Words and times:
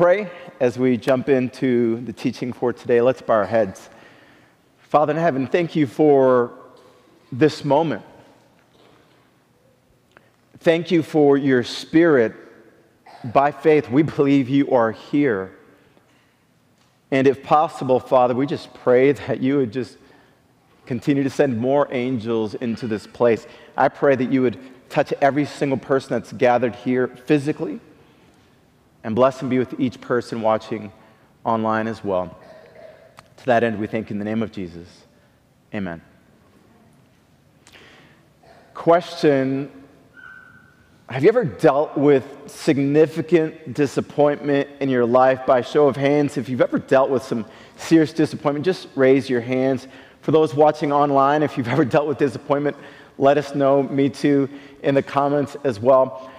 pray 0.00 0.30
as 0.60 0.78
we 0.78 0.96
jump 0.96 1.28
into 1.28 2.00
the 2.06 2.12
teaching 2.14 2.54
for 2.54 2.72
today? 2.72 3.02
Let's 3.02 3.20
bow 3.20 3.34
our 3.34 3.44
heads. 3.44 3.90
Father 4.78 5.12
in 5.12 5.18
heaven, 5.18 5.46
thank 5.46 5.76
you 5.76 5.86
for 5.86 6.54
this 7.30 7.66
moment. 7.66 8.02
Thank 10.60 10.90
you 10.90 11.02
for 11.02 11.36
your 11.36 11.62
spirit. 11.62 12.34
By 13.24 13.52
faith, 13.52 13.90
we 13.90 14.02
believe 14.02 14.48
you 14.48 14.70
are 14.70 14.90
here. 14.90 15.54
And 17.10 17.26
if 17.26 17.42
possible, 17.42 18.00
Father, 18.00 18.34
we 18.34 18.46
just 18.46 18.72
pray 18.72 19.12
that 19.12 19.42
you 19.42 19.58
would 19.58 19.70
just 19.70 19.98
continue 20.86 21.24
to 21.24 21.30
send 21.30 21.58
more 21.58 21.86
angels 21.90 22.54
into 22.54 22.86
this 22.86 23.06
place. 23.06 23.46
I 23.76 23.90
pray 23.90 24.16
that 24.16 24.32
you 24.32 24.40
would 24.40 24.58
touch 24.88 25.12
every 25.20 25.44
single 25.44 25.76
person 25.76 26.08
that's 26.12 26.32
gathered 26.32 26.74
here 26.74 27.06
physically 27.06 27.80
and 29.04 29.14
bless 29.14 29.40
and 29.40 29.50
be 29.50 29.58
with 29.58 29.78
each 29.80 30.00
person 30.00 30.42
watching 30.42 30.92
online 31.44 31.86
as 31.86 32.04
well. 32.04 32.36
To 33.38 33.46
that 33.46 33.64
end, 33.64 33.78
we 33.78 33.86
thank 33.86 34.10
in 34.10 34.18
the 34.18 34.24
name 34.24 34.42
of 34.42 34.52
Jesus. 34.52 34.86
Amen. 35.74 36.02
Question 38.74 39.70
Have 41.08 41.22
you 41.22 41.28
ever 41.28 41.44
dealt 41.44 41.96
with 41.96 42.24
significant 42.46 43.74
disappointment 43.74 44.68
in 44.80 44.88
your 44.88 45.06
life? 45.06 45.46
By 45.46 45.62
show 45.62 45.88
of 45.88 45.96
hands, 45.96 46.36
if 46.36 46.48
you've 46.48 46.60
ever 46.60 46.78
dealt 46.78 47.10
with 47.10 47.22
some 47.22 47.46
serious 47.76 48.12
disappointment, 48.12 48.64
just 48.64 48.88
raise 48.94 49.28
your 49.28 49.40
hands. 49.40 49.86
For 50.20 50.32
those 50.32 50.54
watching 50.54 50.92
online, 50.92 51.42
if 51.42 51.56
you've 51.56 51.68
ever 51.68 51.84
dealt 51.84 52.06
with 52.06 52.18
disappointment, 52.18 52.76
let 53.16 53.38
us 53.38 53.54
know. 53.54 53.82
Me 53.82 54.08
too, 54.08 54.48
in 54.82 54.94
the 54.94 55.02
comments 55.02 55.56
as 55.64 55.80
well. 55.80 56.30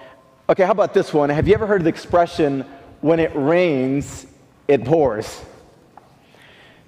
Okay, 0.48 0.64
how 0.64 0.72
about 0.72 0.92
this 0.92 1.14
one? 1.14 1.30
Have 1.30 1.46
you 1.46 1.54
ever 1.54 1.68
heard 1.68 1.84
the 1.84 1.88
expression, 1.88 2.66
when 3.00 3.20
it 3.20 3.30
rains, 3.32 4.26
it 4.66 4.84
pours? 4.84 5.40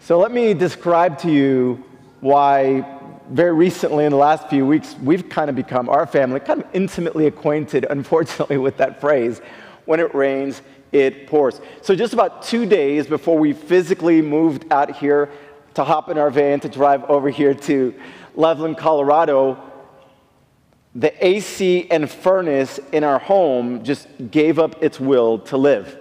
So 0.00 0.18
let 0.18 0.32
me 0.32 0.54
describe 0.54 1.18
to 1.20 1.30
you 1.30 1.84
why 2.20 2.84
very 3.30 3.54
recently 3.54 4.06
in 4.06 4.10
the 4.10 4.18
last 4.18 4.48
few 4.48 4.66
weeks 4.66 4.96
we've 5.02 5.28
kind 5.28 5.48
of 5.48 5.56
become 5.56 5.88
our 5.88 6.06
family 6.06 6.40
kind 6.40 6.62
of 6.62 6.68
intimately 6.74 7.26
acquainted 7.26 7.86
unfortunately 7.90 8.58
with 8.58 8.76
that 8.76 9.00
phrase 9.00 9.40
when 9.86 9.98
it 9.98 10.14
rains 10.14 10.60
it 10.92 11.26
pours 11.26 11.60
so 11.80 11.94
just 11.94 12.12
about 12.12 12.42
two 12.42 12.66
days 12.66 13.06
before 13.06 13.38
we 13.38 13.54
physically 13.54 14.20
moved 14.20 14.70
out 14.70 14.94
here 14.94 15.30
to 15.72 15.82
hop 15.82 16.10
in 16.10 16.18
our 16.18 16.30
van 16.30 16.60
to 16.60 16.68
drive 16.68 17.02
over 17.04 17.30
here 17.30 17.54
to 17.54 17.94
loveland 18.34 18.76
colorado 18.76 19.58
the 20.94 21.26
AC 21.26 21.88
and 21.90 22.08
furnace 22.08 22.78
in 22.92 23.02
our 23.02 23.18
home 23.18 23.82
just 23.82 24.06
gave 24.30 24.58
up 24.58 24.82
its 24.82 25.00
will 25.00 25.40
to 25.40 25.56
live. 25.56 25.98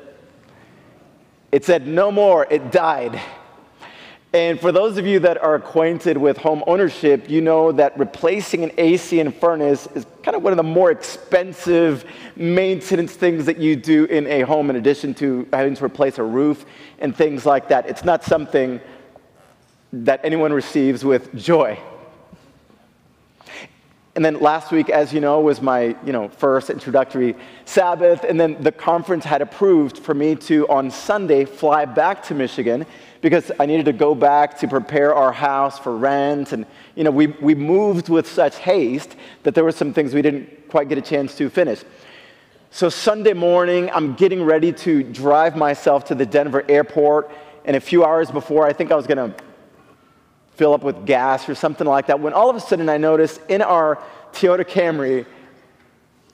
It 1.52 1.66
said, 1.66 1.88
no 1.88 2.11
more, 2.11 2.47
it 2.49 2.72
died. 2.72 3.19
And 4.33 4.59
for 4.59 4.71
those 4.71 4.97
of 4.97 5.05
you 5.05 5.19
that 5.19 5.38
are 5.38 5.53
acquainted 5.53 6.17
with 6.17 6.38
home 6.38 6.64
ownership, 6.66 7.30
you 7.30 7.41
know 7.41 7.71
that 7.73 7.97
replacing 7.99 8.64
an 8.64 8.71
AC 8.80 9.19
and 9.19 9.33
furnace 9.36 9.88
is 9.94 10.08
kind 10.23 10.36
of 10.36 10.41
one 10.41 10.52
of 10.52 10.58
the 10.58 10.64
more 10.64 10.89
expensive 10.89 12.05
maintenance 12.36 13.14
things 13.14 13.45
that 13.45 13.59
you 13.59 13.75
do 13.75 14.05
in 14.05 14.25
a 14.25 14.42
home, 14.42 14.71
in 14.71 14.76
addition 14.76 15.14
to 15.15 15.48
having 15.53 15.76
to 15.76 15.86
replace 15.86 16.17
a 16.17 16.23
roof 16.23 16.65
and 16.98 17.15
things 17.15 17.45
like 17.45 17.70
that. 17.70 17.87
It's 17.87 18.03
not 18.03 18.23
something 18.23 18.82
that 19.92 20.21
anyone 20.23 20.52
receives 20.52 21.05
with 21.05 21.36
joy. 21.36 21.80
And 24.16 24.24
then 24.24 24.40
last 24.40 24.72
week, 24.72 24.92
as 24.92 25.12
you 25.12 25.20
know, 25.20 25.40
was 25.40 25.60
my 25.60 25.96
you 26.06 26.14
know, 26.14 26.30
first 26.30 26.70
introductory 26.70 27.36
Sabbath. 27.66 28.24
And 28.24 28.40
then 28.40 28.62
the 28.62 28.72
conference 28.72 29.26
had 29.26 29.42
approved 29.42 29.98
for 29.98 30.14
me 30.14 30.36
to, 30.36 30.68
on 30.68 30.92
Sunday, 30.92 31.46
fly 31.46 31.86
back 31.86 32.22
to 32.24 32.36
Michigan 32.36 32.86
because 33.22 33.52
I 33.60 33.66
needed 33.66 33.86
to 33.86 33.94
go 33.94 34.14
back 34.14 34.60
to 34.60 34.68
prepare 34.68 35.16
our 35.16 35.32
house 35.32 35.80
for 35.80 35.98
rent. 35.98 36.52
And, 36.52 36.68
you 36.94 37.04
know, 37.04 37.10
we, 37.10 37.28
we 37.28 37.56
moved 37.56 38.08
with 38.08 38.28
such 38.28 38.58
haste 38.58 39.16
that 39.44 39.56
there 39.56 39.64
were 39.64 39.72
some 39.72 39.94
things 39.94 40.14
we 40.14 40.22
didn't 40.22 40.70
quite 40.70 40.90
get 40.90 41.00
a 41.00 41.02
chance 41.02 41.36
to 41.38 41.50
finish. 41.50 41.84
So 42.70 42.90
Sunday 42.90 43.34
morning, 43.34 43.90
I'm 43.94 44.14
getting 44.14 44.44
ready 44.44 44.74
to 44.74 45.02
drive 45.02 45.56
myself 45.56 46.06
to 46.06 46.16
the 46.16 46.26
Denver 46.26 46.64
airport. 46.70 47.32
And 47.66 47.76
a 47.76 47.80
few 47.80 48.04
hours 48.04 48.30
before, 48.30 48.68
I 48.68 48.74
think 48.74 48.92
I 48.92 48.95
was 48.95 49.08
going 49.08 49.32
to 49.32 49.44
fill 50.55 50.73
up 50.73 50.83
with 50.83 51.05
gas 51.05 51.49
or 51.49 51.55
something 51.55 51.87
like 51.87 52.08
that, 52.08 52.19
when 52.19 52.33
all 52.33 52.49
of 52.49 52.55
a 52.55 52.59
sudden 52.59 52.89
I 52.89 52.97
noticed 52.97 53.41
in 53.49 53.61
our 53.61 54.02
Toyota 54.33 54.64
Camry, 54.64 55.25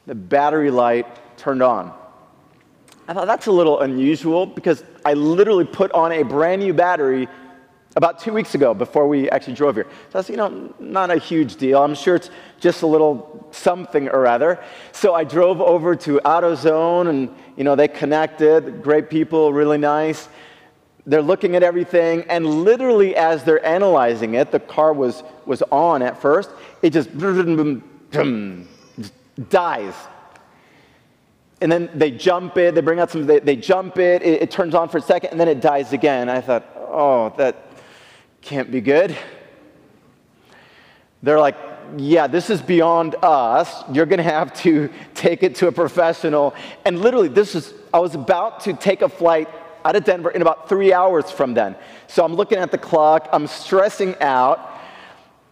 the 0.06 0.16
battery 0.16 0.72
light 0.72 1.06
turned 1.38 1.64
on. 1.64 1.94
I 3.08 3.14
thought 3.14 3.28
that's 3.28 3.48
a 3.48 3.52
little 3.52 3.82
unusual 3.82 4.46
because 4.46 4.84
I 5.04 5.14
literally 5.14 5.66
put 5.66 5.92
on 5.94 6.12
a 6.12 6.24
brand 6.24 6.62
new 6.62 6.74
battery 6.74 7.28
about 7.96 8.20
two 8.20 8.32
weeks 8.32 8.54
ago 8.54 8.74
before 8.74 9.08
we 9.08 9.30
actually 9.32 9.56
drove 9.56 9.76
here. 9.76 9.88
So 9.90 10.20
that's, 10.20 10.30
you 10.30 10.38
know, 10.38 10.74
not 10.80 11.10
a 11.10 11.18
huge 11.18 11.56
deal. 11.56 11.82
I'm 11.82 11.96
sure 11.96 12.16
it's 12.16 12.30
just 12.60 12.84
a 12.84 12.88
little 12.88 13.48
something 13.52 14.10
or 14.10 14.28
other. 14.28 14.64
So 14.92 15.16
I 15.16 15.24
drove 15.24 15.60
over 15.60 15.96
to 15.96 16.20
AutoZone 16.24 17.10
and, 17.10 17.36
you 17.56 17.64
know, 17.64 17.76
they 17.76 17.88
connected. 17.88 18.84
Great 18.84 19.10
people, 19.10 19.52
really 19.54 19.80
nice 19.80 20.28
they're 21.06 21.22
looking 21.22 21.56
at 21.56 21.64
everything, 21.64 22.24
and 22.30 22.46
literally 22.46 23.16
as 23.16 23.44
they're 23.44 23.66
analyzing 23.66 24.36
it, 24.36 24.52
the 24.52 24.60
car 24.60 24.94
was, 24.94 25.24
was 25.46 25.62
on 25.72 26.02
at 26.02 26.22
first, 26.22 26.52
it 26.82 26.92
just, 26.92 27.10
dies. 29.50 29.94
And 31.62 31.72
then 31.72 31.90
they 31.94 32.12
jump 32.12 32.58
it, 32.58 32.76
they 32.76 32.82
bring 32.82 33.00
out 33.00 33.12
some, 33.12 33.26
they, 33.26 33.40
they 33.40 33.56
jump 33.56 33.98
it, 33.98 34.22
it, 34.22 34.44
it 34.44 34.52
turns 34.52 34.76
on 34.76 34.90
for 34.90 34.98
a 34.98 35.02
second, 35.02 35.32
and 35.32 35.40
then 35.40 35.48
it 35.48 35.62
dies 35.62 35.94
again. 35.94 36.30
I 36.30 36.42
thought, 36.42 36.66
oh, 36.76 37.34
that 37.38 37.56
can't 38.42 38.72
be 38.72 38.82
good. 38.82 39.18
They're 41.22 41.40
like, 41.40 41.58
yeah, 41.98 42.28
this 42.28 42.50
is 42.50 42.62
beyond 42.62 43.16
us. 43.22 43.84
You're 43.92 44.06
going 44.06 44.18
to 44.18 44.24
have 44.24 44.54
to 44.62 44.90
take 45.16 45.44
it 45.44 45.56
to 45.56 45.68
a 45.68 45.72
professional. 45.72 46.56
And 46.86 47.00
literally, 47.00 47.28
this 47.28 47.56
is, 47.56 47.74
I 47.94 48.00
was 48.00 48.16
about 48.16 48.62
to 48.62 48.74
take 48.74 49.02
a 49.02 49.10
flight 49.10 49.50
out 49.86 49.96
of 49.96 50.04
Denver 50.04 50.30
in 50.32 50.42
about 50.42 50.70
three 50.70 50.94
hours 50.94 51.32
from 51.32 51.54
then. 51.54 51.76
So 52.08 52.24
I'm 52.24 52.34
looking 52.34 52.58
at 52.58 52.72
the 52.72 52.78
clock, 52.78 53.30
I'm 53.32 53.48
stressing 53.48 54.16
out. 54.22 54.78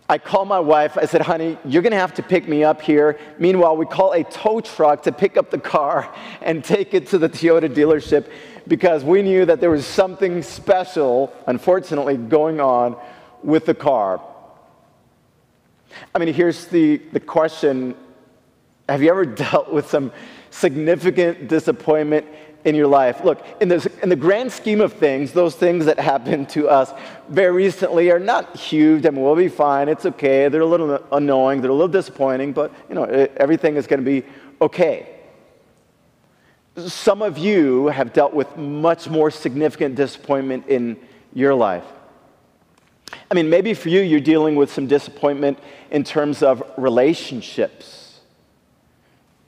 I 0.10 0.18
call 0.18 0.46
my 0.46 0.60
wife. 0.60 0.98
I 0.98 1.06
said, 1.06 1.22
honey, 1.22 1.58
you're 1.66 1.82
to 1.82 1.94
have 1.94 2.14
to 2.14 2.24
pick 2.24 2.48
me 2.48 2.64
up 2.64 2.82
here. 2.82 3.20
Meanwhile, 3.40 3.76
we 3.76 3.86
call 3.86 4.14
a 4.14 4.24
tow 4.24 4.62
truck 4.62 5.04
to 5.04 5.12
pick 5.12 5.36
up 5.36 5.52
the 5.52 5.60
car 5.60 6.14
and 6.42 6.64
take 6.64 6.94
it 6.94 7.08
to 7.08 7.18
the 7.18 7.28
Toyota 7.28 7.68
dealership 7.68 8.30
because 8.68 9.04
we 9.04 9.22
knew 9.22 9.46
that 9.46 9.60
there 9.60 9.70
was 9.70 9.86
something 9.86 10.42
special, 10.44 11.34
unfortunately, 11.46 12.16
going 12.16 12.62
on 12.62 12.96
with 13.44 13.66
the 13.66 13.74
car. 13.74 14.22
I 16.14 16.20
mean, 16.20 16.34
here's 16.34 16.66
the, 16.68 16.98
the 17.12 17.20
question 17.20 17.96
Have 18.88 19.02
you 19.02 19.10
ever 19.10 19.26
dealt 19.44 19.72
with 19.72 19.90
some 19.90 20.12
significant 20.50 21.48
disappointment 21.48 22.26
in 22.68 22.76
your 22.76 22.88
life. 22.88 23.24
Look, 23.24 23.42
in, 23.62 23.70
this, 23.70 23.86
in 24.04 24.10
the 24.10 24.16
grand 24.18 24.52
scheme 24.52 24.82
of 24.82 24.92
things, 24.92 25.32
those 25.32 25.56
things 25.56 25.86
that 25.86 25.98
happened 25.98 26.50
to 26.50 26.68
us 26.68 26.92
very 27.30 27.54
recently 27.54 28.12
are 28.12 28.20
not 28.20 28.58
huge. 28.58 29.06
I 29.06 29.10
mean, 29.10 29.24
we'll 29.24 29.38
be 29.38 29.48
fine. 29.48 29.88
It's 29.88 30.06
okay. 30.06 30.50
They're 30.50 30.60
a 30.60 30.66
little 30.66 31.02
annoying. 31.14 31.62
They're 31.62 31.72
a 31.72 31.74
little 31.74 31.88
disappointing, 31.88 32.52
but 32.52 32.74
you 32.90 32.96
know, 32.96 33.06
everything 33.38 33.78
is 33.78 33.88
going 33.88 34.04
to 34.04 34.06
be 34.06 34.28
okay. 34.62 35.08
Some 36.76 37.22
of 37.22 37.38
you 37.38 37.88
have 37.88 38.12
dealt 38.12 38.34
with 38.34 38.58
much 38.58 39.10
more 39.10 39.32
significant 39.32 39.96
disappointment 39.96 40.68
in 40.68 40.98
your 41.34 41.56
life. 41.56 41.86
I 43.32 43.34
mean, 43.34 43.50
maybe 43.50 43.74
for 43.76 43.88
you, 43.88 44.02
you're 44.02 44.20
dealing 44.20 44.58
with 44.58 44.74
some 44.74 44.88
disappointment 44.88 45.58
in 45.90 46.04
terms 46.04 46.44
of 46.44 46.62
relationships 46.78 47.97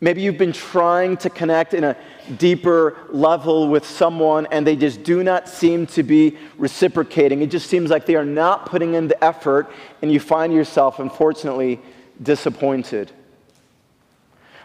Maybe 0.02 0.22
you've 0.22 0.38
been 0.38 0.54
trying 0.54 1.18
to 1.18 1.30
connect 1.30 1.74
in 1.74 1.84
a 1.84 1.98
deeper 2.38 2.96
level 3.10 3.68
with 3.68 3.86
someone 3.86 4.48
and 4.50 4.66
they 4.66 4.78
just 4.78 5.04
do 5.04 5.24
not 5.24 5.50
seem 5.50 5.88
to 5.88 6.04
be 6.04 6.38
reciprocating. 6.58 7.42
It 7.42 7.52
just 7.52 7.70
seems 7.70 7.90
like 7.90 8.06
they 8.06 8.16
are 8.16 8.26
not 8.26 8.66
putting 8.66 8.94
in 8.94 9.10
the 9.10 9.22
effort 9.22 9.70
and 10.02 10.12
you 10.12 10.22
find 10.22 10.54
yourself, 10.54 11.00
unfortunately, 11.00 11.82
disappointed. 12.24 13.12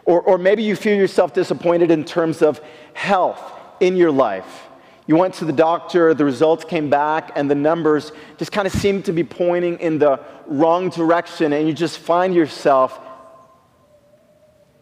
Or, 0.04 0.20
or 0.20 0.38
maybe 0.38 0.62
you 0.62 0.76
feel 0.76 0.96
yourself 0.96 1.34
disappointed 1.34 1.90
in 1.90 2.04
terms 2.04 2.40
of 2.40 2.60
health 2.92 3.42
in 3.80 3.96
your 3.96 4.12
life. 4.12 4.68
You 5.06 5.16
went 5.16 5.34
to 5.34 5.44
the 5.44 5.52
doctor, 5.52 6.14
the 6.14 6.24
results 6.24 6.64
came 6.64 6.88
back, 6.88 7.32
and 7.34 7.50
the 7.50 7.54
numbers 7.54 8.12
just 8.38 8.52
kind 8.52 8.66
of 8.66 8.72
seem 8.72 9.02
to 9.02 9.12
be 9.12 9.24
pointing 9.24 9.78
in 9.80 9.98
the 9.98 10.20
wrong 10.46 10.88
direction, 10.88 11.52
and 11.52 11.66
you 11.68 11.74
just 11.74 11.98
find 11.98 12.34
yourself 12.34 13.00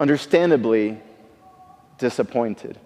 understandably 0.00 1.00
disappointed. 1.98 2.78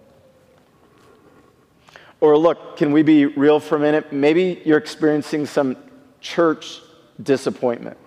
Or 2.19 2.37
look, 2.37 2.77
can 2.77 2.91
we 2.91 3.03
be 3.03 3.25
real 3.25 3.59
for 3.59 3.75
a 3.75 3.79
minute? 3.79 4.11
Maybe 4.11 4.61
you're 4.65 4.77
experiencing 4.77 5.45
some 5.45 5.77
church 6.19 6.79
disappointment. 7.21 7.97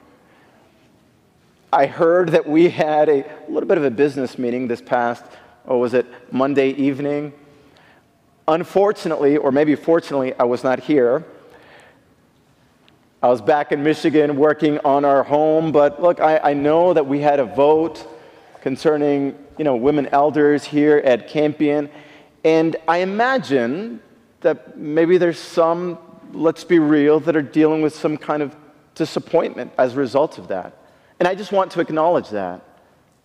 I 1.72 1.86
heard 1.86 2.30
that 2.30 2.48
we 2.48 2.68
had 2.68 3.08
a 3.08 3.24
little 3.48 3.68
bit 3.68 3.78
of 3.78 3.84
a 3.84 3.90
business 3.90 4.36
meeting 4.38 4.66
this 4.66 4.80
past, 4.80 5.24
or 5.64 5.78
was 5.78 5.94
it 5.94 6.06
Monday 6.32 6.70
evening? 6.70 7.32
Unfortunately, 8.48 9.36
or 9.36 9.52
maybe 9.52 9.76
fortunately, 9.76 10.34
I 10.34 10.44
was 10.44 10.64
not 10.64 10.80
here. 10.80 11.24
I 13.22 13.28
was 13.28 13.40
back 13.40 13.70
in 13.70 13.84
Michigan 13.84 14.36
working 14.36 14.78
on 14.78 15.04
our 15.04 15.22
home, 15.22 15.70
but 15.70 16.02
look, 16.02 16.20
I, 16.20 16.38
I 16.38 16.54
know 16.54 16.92
that 16.92 17.06
we 17.06 17.20
had 17.20 17.38
a 17.38 17.44
vote 17.44 18.04
concerning 18.60 19.36
you 19.58 19.64
know, 19.64 19.76
women 19.76 20.06
elders 20.08 20.64
here 20.64 20.98
at 20.98 21.28
Campion, 21.28 21.90
and 22.44 22.76
I 22.88 22.98
imagine 22.98 24.00
that 24.40 24.76
maybe 24.76 25.18
there's 25.18 25.38
some, 25.38 25.98
let's 26.32 26.64
be 26.64 26.78
real, 26.78 27.20
that 27.20 27.36
are 27.36 27.42
dealing 27.42 27.82
with 27.82 27.94
some 27.94 28.16
kind 28.16 28.42
of 28.42 28.56
disappointment 28.94 29.72
as 29.78 29.94
a 29.94 29.96
result 29.96 30.38
of 30.38 30.48
that. 30.48 30.76
And 31.18 31.28
I 31.28 31.34
just 31.34 31.52
want 31.52 31.70
to 31.72 31.80
acknowledge 31.80 32.30
that. 32.30 32.62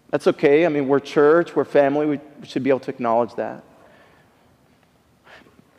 That's 0.10 0.28
okay. 0.28 0.66
I 0.66 0.70
mean, 0.70 0.88
we're 0.88 1.00
church, 1.00 1.56
we're 1.56 1.66
family, 1.66 2.06
we 2.06 2.20
should 2.44 2.64
be 2.64 2.70
able 2.70 2.82
to 2.82 2.92
acknowledge 2.92 3.34
that. 3.36 3.64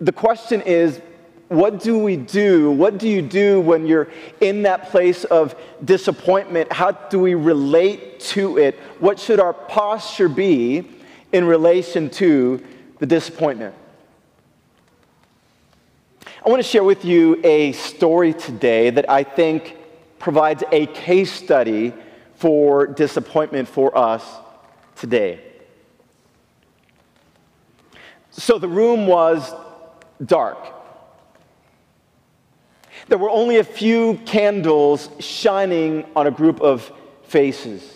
The 0.01 0.13
question 0.13 0.61
is 0.63 1.01
what 1.49 1.81
do 1.81 1.99
we 1.99 2.17
do? 2.17 2.73
What 2.73 2.99
do 2.99 3.09
you 3.09 3.23
do 3.23 3.61
when 3.61 3.87
you're 3.87 4.09
in 4.41 4.63
that 4.63 4.91
place 4.91 5.25
of 5.25 5.55
disappointment? 5.85 6.73
How 6.73 6.91
do 6.91 7.21
we 7.21 7.35
relate 7.35 8.21
to 8.21 8.59
it? 8.59 8.75
What 8.99 9.21
should 9.21 9.39
our 9.39 9.53
posture 9.53 10.29
be 10.29 10.89
in 11.33 11.45
relation 11.45 12.11
to 12.11 12.65
the 12.99 13.07
disappointment? 13.07 13.75
I 16.45 16.49
want 16.49 16.63
to 16.63 16.69
share 16.69 16.85
with 16.85 17.05
you 17.05 17.41
a 17.45 17.73
story 17.73 18.33
today 18.33 18.91
that 18.91 19.09
I 19.09 19.23
think 19.23 19.77
provides 20.19 20.65
a 20.73 20.87
case 20.87 21.33
study 21.33 21.93
for 22.37 22.87
disappointment 22.87 23.69
for 23.69 23.97
us 23.97 24.25
today. 24.97 25.41
So 28.31 28.59
the 28.59 28.69
room 28.69 29.07
was 29.07 29.55
dark. 30.25 30.76
There 33.09 33.19
were 33.19 33.31
only 33.31 33.59
a 33.59 33.65
few 33.65 34.21
candles 34.27 35.09
shining 35.21 36.05
on 36.17 36.27
a 36.27 36.31
group 36.31 36.61
of 36.61 36.91
faces. 37.25 37.93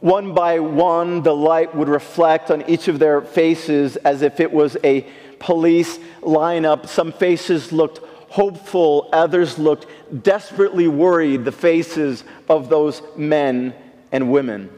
One 0.00 0.32
by 0.32 0.60
one, 0.60 1.22
the 1.22 1.34
light 1.34 1.74
would 1.74 1.88
reflect 1.88 2.52
on 2.52 2.68
each 2.70 2.86
of 2.86 3.00
their 3.00 3.20
faces 3.20 3.96
as 3.96 4.22
if 4.22 4.38
it 4.38 4.52
was 4.52 4.76
a 4.84 5.04
police 5.40 5.98
lineup. 6.20 6.86
Some 6.86 7.10
faces 7.10 7.72
looked 7.72 7.98
hopeful, 8.28 9.08
others 9.12 9.58
looked 9.58 9.86
desperately 10.22 10.86
worried, 10.86 11.44
the 11.44 11.52
faces 11.52 12.22
of 12.48 12.68
those 12.68 13.02
men 13.16 13.74
and 14.12 14.30
women. 14.30 14.70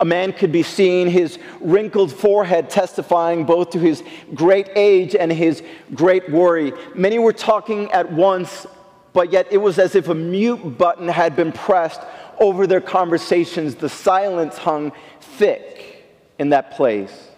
A 0.00 0.04
man 0.04 0.32
could 0.32 0.50
be 0.50 0.64
seen, 0.64 1.08
his 1.08 1.38
wrinkled 1.60 2.12
forehead 2.12 2.68
testifying 2.68 3.44
both 3.44 3.70
to 3.70 3.78
his 3.78 4.02
great 4.34 4.68
age 4.74 5.14
and 5.14 5.32
his 5.32 5.62
great 5.94 6.30
worry. 6.30 6.72
Many 6.94 7.18
were 7.18 7.32
talking 7.32 7.90
at 7.92 8.10
once, 8.10 8.66
but 9.12 9.32
yet 9.32 9.46
it 9.52 9.58
was 9.58 9.78
as 9.78 9.94
if 9.94 10.08
a 10.08 10.14
mute 10.14 10.76
button 10.76 11.06
had 11.08 11.36
been 11.36 11.52
pressed 11.52 12.00
over 12.40 12.66
their 12.66 12.80
conversations. 12.80 13.76
The 13.76 13.88
silence 13.88 14.58
hung 14.58 14.92
thick 15.20 16.04
in 16.40 16.48
that 16.50 16.72
place. 16.72 17.28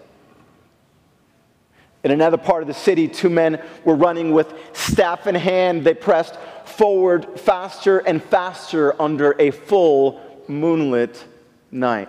In 2.05 2.13
another 2.13 2.39
part 2.39 2.63
of 2.63 2.69
the 2.69 2.75
city, 2.75 3.07
two 3.07 3.29
men 3.29 3.61
were 3.85 3.97
running 3.97 4.33
with 4.33 4.55
staff 4.73 5.27
in 5.27 5.35
hand. 5.35 5.85
They 5.85 5.93
pressed 5.93 6.39
forward 6.65 7.39
faster 7.39 7.99
and 7.99 8.23
faster 8.23 9.01
under 9.03 9.35
a 9.39 9.51
full 9.51 10.21
moonlit 10.49 11.23
night. 11.71 12.09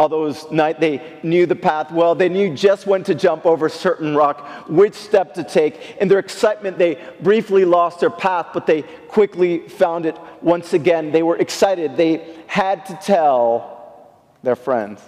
Although 0.00 0.34
night 0.50 0.80
they 0.80 1.18
knew 1.22 1.44
the 1.44 1.54
path 1.54 1.92
well, 1.92 2.14
they 2.14 2.30
knew 2.30 2.54
just 2.54 2.86
when 2.86 3.04
to 3.04 3.14
jump 3.14 3.44
over 3.44 3.66
a 3.66 3.70
certain 3.70 4.16
rock, 4.16 4.66
which 4.66 4.94
step 4.94 5.34
to 5.34 5.44
take. 5.44 5.98
In 6.00 6.08
their 6.08 6.18
excitement, 6.18 6.78
they 6.78 6.96
briefly 7.20 7.66
lost 7.66 8.00
their 8.00 8.08
path, 8.08 8.46
but 8.54 8.66
they 8.66 8.80
quickly 8.80 9.68
found 9.68 10.06
it 10.06 10.16
once 10.40 10.72
again. 10.72 11.12
They 11.12 11.22
were 11.22 11.36
excited. 11.36 11.98
They 11.98 12.34
had 12.46 12.86
to 12.86 12.94
tell 13.02 14.16
their 14.42 14.56
friends. 14.56 15.02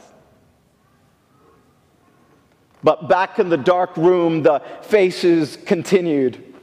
But 2.82 3.08
back 3.08 3.38
in 3.38 3.48
the 3.48 3.56
dark 3.56 3.96
room, 3.96 4.42
the 4.42 4.60
faces 4.82 5.56
continued. 5.64 6.54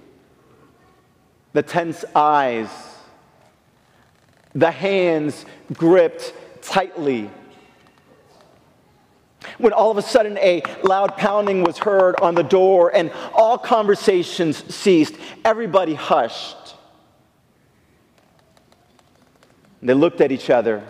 The 1.53 1.63
tense 1.63 2.05
eyes, 2.13 2.69
the 4.53 4.69
hands 4.69 5.47
gripped 5.73 6.31
tightly 6.61 7.31
when 9.57 9.73
all 9.73 9.91
of 9.91 9.97
a 9.97 10.01
sudden 10.01 10.37
a 10.39 10.61
loud 10.83 11.17
pounding 11.17 11.63
was 11.63 11.77
heard 11.77 12.19
on 12.19 12.35
the 12.35 12.43
door 12.43 12.93
and 12.95 13.11
all 13.33 13.57
conversations 13.57 14.63
ceased. 14.73 15.15
Everybody 15.45 15.93
hushed. 15.93 16.75
They 19.81 19.93
looked 19.93 20.19
at 20.21 20.31
each 20.31 20.49
other 20.49 20.83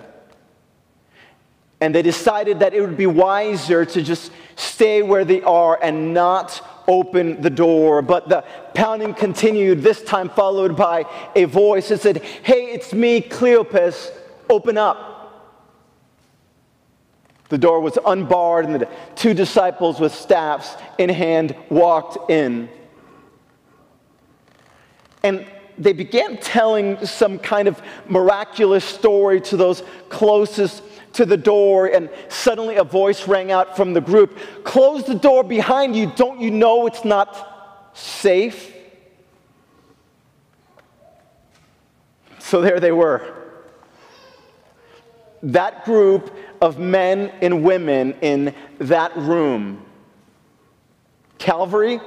and 1.82 1.96
they 1.96 2.02
decided 2.02 2.60
that 2.60 2.74
it 2.74 2.82
would 2.82 2.98
be 2.98 3.08
wiser 3.08 3.86
to 3.86 4.02
just 4.02 4.32
stay 4.56 5.02
where 5.02 5.24
they 5.24 5.42
are 5.44 5.80
and 5.82 6.14
not 6.14 6.62
open 6.88 7.42
the 7.42 7.50
door. 7.50 8.02
But 8.02 8.28
the 8.28 8.44
pounding 8.74 9.14
continued, 9.14 9.82
this 9.82 10.04
time 10.04 10.30
followed 10.30 10.76
by 10.76 11.06
a 11.36 11.46
voice 11.46 11.90
that 11.90 12.02
said, 12.02 12.22
Hey, 12.22 12.74
it's 12.74 12.94
me, 12.94 13.22
Cleopas, 13.22 14.12
open 14.50 14.78
up. 14.78 15.19
The 17.50 17.58
door 17.58 17.82
was 17.82 17.98
unbarred, 18.06 18.66
and 18.66 18.76
the 18.76 18.88
two 19.16 19.34
disciples 19.34 20.00
with 20.00 20.14
staffs 20.14 20.76
in 21.00 21.10
hand 21.10 21.56
walked 21.70 22.30
in. 22.30 22.70
And 25.24 25.46
they 25.78 25.94
began 25.94 26.38
telling 26.38 27.04
some 27.06 27.40
kind 27.40 27.68
of 27.68 27.82
miraculous 28.08 28.86
story 28.86 29.42
to 29.42 29.58
those 29.58 29.82
closest 30.10 30.84
to 31.14 31.26
the 31.26 31.38
door, 31.38 31.88
and 31.88 32.10
suddenly 32.28 32.76
a 32.76 32.84
voice 32.84 33.28
rang 33.28 33.52
out 33.52 33.76
from 33.76 33.94
the 33.94 34.02
group 34.02 34.38
Close 34.64 35.04
the 35.06 35.16
door 35.16 35.44
behind 35.44 35.96
you. 35.96 36.12
Don't 36.16 36.40
you 36.40 36.52
know 36.52 36.86
it's 36.86 37.04
not 37.04 37.92
safe? 37.94 38.74
So 42.38 42.62
there 42.62 42.80
they 42.80 42.92
were. 42.92 43.39
That 45.42 45.86
group 45.86 46.36
of 46.62 46.80
men 46.80 47.32
and 47.42 47.64
women 47.64 48.14
in 48.22 48.54
that 48.80 49.16
room. 49.16 49.86
Calvary, 51.38 52.00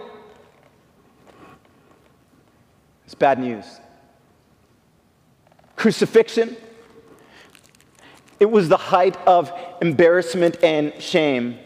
it's 3.04 3.14
bad 3.14 3.38
news. 3.38 3.64
Crucifixion, 5.76 6.56
it 8.38 8.50
was 8.50 8.68
the 8.68 8.76
height 8.76 9.16
of 9.26 9.52
embarrassment 9.80 10.62
and 10.62 10.92
shame. 11.00 11.58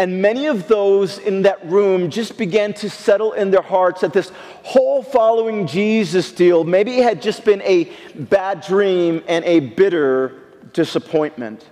And 0.00 0.22
many 0.22 0.46
of 0.46 0.68
those 0.68 1.18
in 1.18 1.42
that 1.42 1.64
room 1.68 2.08
just 2.10 2.38
began 2.38 2.72
to 2.74 2.88
settle 2.88 3.32
in 3.32 3.50
their 3.50 3.62
hearts 3.62 4.02
that 4.02 4.12
this 4.12 4.30
whole 4.62 5.02
following 5.02 5.66
Jesus 5.66 6.30
deal 6.30 6.62
maybe 6.62 6.98
it 6.98 7.02
had 7.02 7.20
just 7.20 7.44
been 7.44 7.62
a 7.62 7.92
bad 8.14 8.60
dream 8.60 9.24
and 9.26 9.44
a 9.44 9.58
bitter 9.60 10.36
disappointment. 10.72 11.66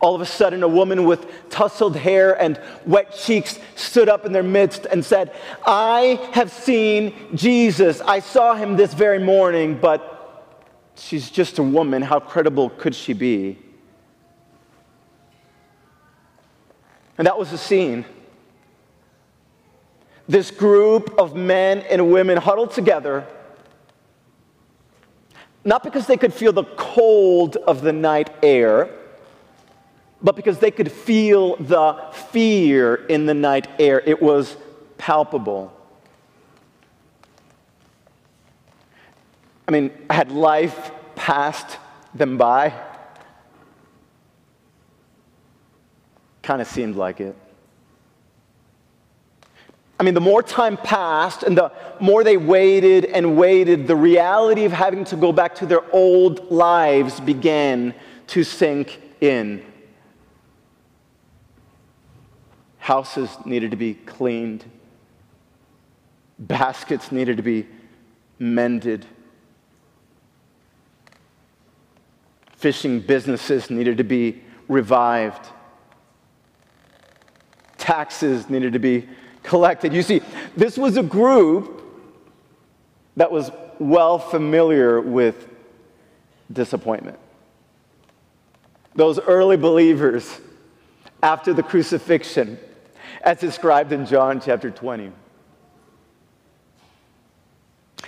All 0.00 0.16
of 0.16 0.20
a 0.20 0.26
sudden, 0.26 0.64
a 0.64 0.68
woman 0.68 1.04
with 1.04 1.26
tousled 1.48 1.94
hair 1.94 2.38
and 2.42 2.60
wet 2.84 3.16
cheeks 3.16 3.60
stood 3.76 4.08
up 4.08 4.26
in 4.26 4.32
their 4.32 4.42
midst 4.42 4.84
and 4.84 5.04
said, 5.04 5.32
I 5.64 6.18
have 6.32 6.50
seen 6.52 7.14
Jesus. 7.36 8.00
I 8.00 8.18
saw 8.18 8.56
him 8.56 8.76
this 8.76 8.94
very 8.94 9.20
morning, 9.20 9.78
but 9.80 10.50
she's 10.96 11.30
just 11.30 11.60
a 11.60 11.62
woman. 11.62 12.02
How 12.02 12.18
credible 12.18 12.70
could 12.70 12.96
she 12.96 13.12
be? 13.12 13.58
And 17.22 17.28
that 17.28 17.38
was 17.38 17.52
the 17.52 17.56
scene. 17.56 18.04
This 20.26 20.50
group 20.50 21.16
of 21.20 21.36
men 21.36 21.84
and 21.88 22.10
women 22.10 22.36
huddled 22.36 22.72
together 22.72 23.24
not 25.64 25.84
because 25.84 26.08
they 26.08 26.16
could 26.16 26.34
feel 26.34 26.52
the 26.52 26.64
cold 26.64 27.58
of 27.58 27.80
the 27.80 27.92
night 27.92 28.30
air, 28.42 28.90
but 30.20 30.34
because 30.34 30.58
they 30.58 30.72
could 30.72 30.90
feel 30.90 31.54
the 31.58 32.12
fear 32.32 32.96
in 32.96 33.26
the 33.26 33.34
night 33.34 33.68
air. 33.78 34.02
It 34.04 34.20
was 34.20 34.56
palpable. 34.98 35.72
I 39.68 39.70
mean, 39.70 39.92
had 40.10 40.32
life 40.32 40.90
passed 41.14 41.78
them 42.16 42.36
by? 42.36 42.74
Kind 46.42 46.60
of 46.60 46.68
seemed 46.68 46.96
like 46.96 47.20
it. 47.20 47.36
I 50.02 50.04
mean, 50.04 50.14
the 50.14 50.20
more 50.20 50.42
time 50.42 50.76
passed 50.76 51.44
and 51.44 51.56
the 51.56 51.70
more 52.00 52.24
they 52.24 52.36
waited 52.36 53.04
and 53.04 53.36
waited, 53.36 53.86
the 53.86 53.94
reality 53.94 54.64
of 54.64 54.72
having 54.72 55.04
to 55.04 55.16
go 55.16 55.32
back 55.32 55.54
to 55.56 55.66
their 55.66 55.82
old 55.94 56.50
lives 56.50 57.20
began 57.20 57.94
to 58.26 58.42
sink 58.42 59.00
in. 59.20 59.64
Houses 62.78 63.30
needed 63.44 63.70
to 63.70 63.76
be 63.76 63.94
cleaned, 63.94 64.64
baskets 66.36 67.12
needed 67.12 67.36
to 67.36 67.44
be 67.44 67.68
mended, 68.40 69.06
fishing 72.56 72.98
businesses 72.98 73.70
needed 73.70 73.98
to 73.98 74.04
be 74.04 74.42
revived, 74.66 75.46
taxes 77.82 78.48
needed 78.48 78.72
to 78.74 78.78
be 78.78 79.08
collected. 79.42 79.92
You 79.92 80.02
see, 80.02 80.22
this 80.56 80.78
was 80.78 80.96
a 80.96 81.02
group 81.02 81.82
that 83.16 83.30
was 83.30 83.50
well 83.80 84.20
familiar 84.20 85.00
with 85.00 85.48
disappointment. 86.52 87.18
Those 88.94 89.18
early 89.18 89.56
believers 89.56 90.40
after 91.24 91.52
the 91.52 91.62
crucifixion 91.62 92.56
as 93.22 93.40
described 93.40 93.92
in 93.92 94.06
John 94.06 94.40
chapter 94.40 94.70
20. 94.70 95.10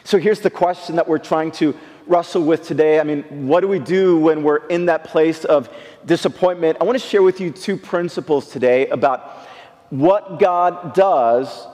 So 0.05 0.19
here's 0.19 0.41
the 0.41 0.51
question 0.51 0.97
that 0.97 1.09
we're 1.09 1.19
trying 1.19 1.51
to 1.53 1.77
wrestle 2.07 2.45
with 2.45 2.65
today. 2.65 3.01
I 3.01 3.03
mean, 3.03 3.49
what 3.49 3.61
do 3.61 3.69
we 3.69 3.81
do 3.81 4.19
when 4.19 4.45
we're 4.45 4.67
in 4.67 4.87
that 4.87 5.03
place 5.05 5.45
of 5.45 5.69
disappointment? 6.07 6.77
I 6.81 6.85
want 6.85 7.01
to 7.01 7.05
share 7.05 7.23
with 7.23 7.41
you 7.41 7.51
two 7.51 7.77
principles 7.77 8.51
today 8.51 8.87
about 8.89 9.49
what 9.91 10.39
God 10.39 10.95
does 10.95 11.67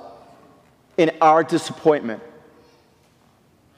in 0.97 1.11
our 1.21 1.43
disappointment. 1.43 2.23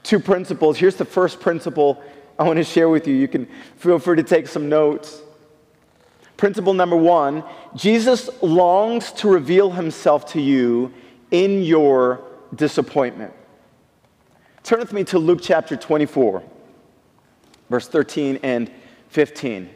Two 0.03 0.19
principles. 0.19 0.77
Here's 0.77 0.95
the 0.95 1.05
first 1.05 1.39
principle 1.39 2.03
I 2.37 2.43
want 2.43 2.57
to 2.57 2.63
share 2.63 2.89
with 2.89 3.07
you. 3.07 3.15
You 3.15 3.27
can 3.27 3.47
feel 3.77 3.99
free 3.99 4.17
to 4.17 4.23
take 4.23 4.47
some 4.47 4.67
notes. 4.67 5.21
Principle 6.35 6.73
number 6.73 6.97
one 6.97 7.43
Jesus 7.75 8.29
longs 8.41 9.11
to 9.13 9.29
reveal 9.29 9.71
himself 9.71 10.33
to 10.33 10.41
you 10.41 10.91
in 11.31 11.63
your 11.63 12.21
disappointment. 12.55 13.33
Turn 14.63 14.79
with 14.79 14.93
me 14.93 15.03
to 15.05 15.19
Luke 15.19 15.39
chapter 15.41 15.75
24, 15.75 16.43
verse 17.69 17.87
13 17.87 18.39
and 18.43 18.71
15. 19.09 19.69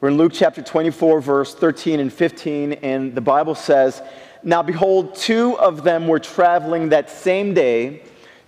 We're 0.00 0.10
in 0.10 0.16
Luke 0.16 0.30
chapter 0.32 0.62
24, 0.62 1.20
verse 1.20 1.54
13 1.56 1.98
and 1.98 2.12
15, 2.12 2.74
and 2.74 3.16
the 3.16 3.20
Bible 3.20 3.56
says, 3.56 4.00
Now 4.44 4.62
behold, 4.62 5.16
two 5.16 5.58
of 5.58 5.82
them 5.82 6.06
were 6.06 6.20
traveling 6.20 6.90
that 6.90 7.10
same 7.10 7.52
day 7.52 8.02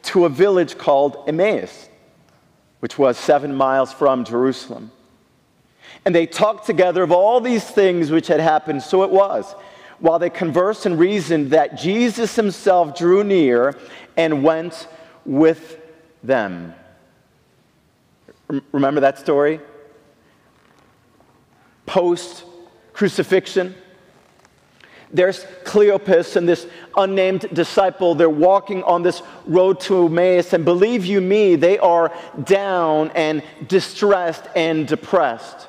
to 0.05 0.27
a 0.27 0.29
village 0.29 0.79
called 0.79 1.25
Emmaus, 1.27 1.89
which 2.79 3.01
was 3.01 3.19
seven 3.19 3.53
miles 3.53 3.93
from 3.93 4.25
Jerusalem. 4.25 4.93
And 6.05 6.15
they 6.15 6.25
talked 6.25 6.67
together 6.67 7.03
of 7.03 7.11
all 7.11 7.41
these 7.41 7.65
things 7.65 8.13
which 8.13 8.29
had 8.29 8.39
happened. 8.39 8.85
So 8.85 9.03
it 9.03 9.11
was, 9.11 9.53
while 9.99 10.21
they 10.21 10.31
conversed 10.31 10.87
and 10.87 11.01
reasoned, 11.01 11.51
that 11.51 11.77
Jesus 11.77 12.37
himself 12.37 12.97
drew 12.97 13.25
near 13.25 13.77
and 14.17 14.45
went 14.45 14.87
with 15.25 15.81
them. 16.23 16.75
Remember 18.71 19.01
that 19.01 19.19
story? 19.19 19.61
Post 21.87 22.45
crucifixion. 22.93 23.75
There's 25.13 25.45
Cleopas 25.65 26.37
and 26.37 26.49
this 26.49 26.67
unnamed 26.97 27.49
disciple. 27.53 28.15
They're 28.15 28.31
walking 28.31 28.85
on 28.85 29.03
this 29.03 29.23
road 29.45 29.81
to 29.81 30.07
Emmaus, 30.07 30.53
and 30.53 30.65
believe 30.65 31.05
you 31.05 31.21
me, 31.21 31.57
they 31.57 31.79
are 31.79 32.13
down 32.45 33.11
and 33.17 33.43
distressed 33.67 34.45
and 34.55 34.87
depressed. 34.87 35.67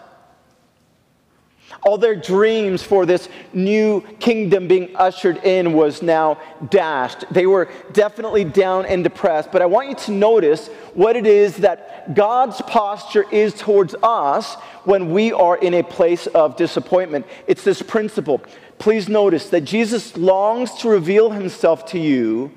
All 1.84 1.98
their 1.98 2.16
dreams 2.16 2.84
for 2.84 3.08
this 3.08 3.28
new 3.54 4.02
kingdom 4.20 4.68
being 4.68 4.96
ushered 4.96 5.38
in 5.44 5.74
was 5.74 6.04
now 6.04 6.40
dashed. 6.70 7.26
They 7.32 7.48
were 7.48 7.70
definitely 7.92 8.44
down 8.44 8.86
and 8.86 9.04
depressed. 9.04 9.52
But 9.52 9.64
I 9.64 9.66
want 9.66 9.90
you 9.90 9.96
to 9.96 10.12
notice 10.12 10.68
what 10.94 11.16
it 11.16 11.26
is 11.26 11.58
that 11.58 12.14
God's 12.14 12.62
posture 12.62 13.26
is 13.32 13.56
towards 13.56 13.96
us 14.04 14.56
when 14.84 15.12
we 15.12 15.32
are 15.32 15.58
in 15.58 15.74
a 15.74 15.84
place 15.84 16.28
of 16.28 16.56
disappointment. 16.56 17.26
It's 17.48 17.64
this 17.64 17.82
principle. 17.82 18.42
Please 18.78 19.10
notice 19.10 19.50
that 19.50 19.62
Jesus 19.62 20.16
longs 20.18 20.74
to 20.82 20.90
reveal 20.90 21.32
himself 21.32 21.86
to 21.88 22.00
you 22.00 22.52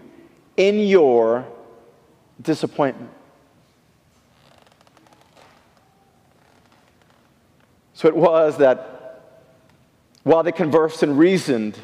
in 0.57 0.81
your 0.81 1.47
disappointment. 2.41 3.11
So 7.95 8.09
it 8.09 8.17
was 8.17 8.59
that 8.59 8.94
while 10.25 10.43
they 10.43 10.53
conversed 10.53 11.03
and 11.03 11.19
reasoned, 11.19 11.79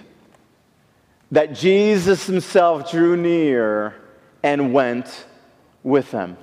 that 1.30 1.54
Jesus 1.54 2.26
himself 2.26 2.90
drew 2.90 3.16
near 3.16 3.94
and 4.42 4.72
went 4.72 5.26
with 5.82 6.10
them. 6.10 6.36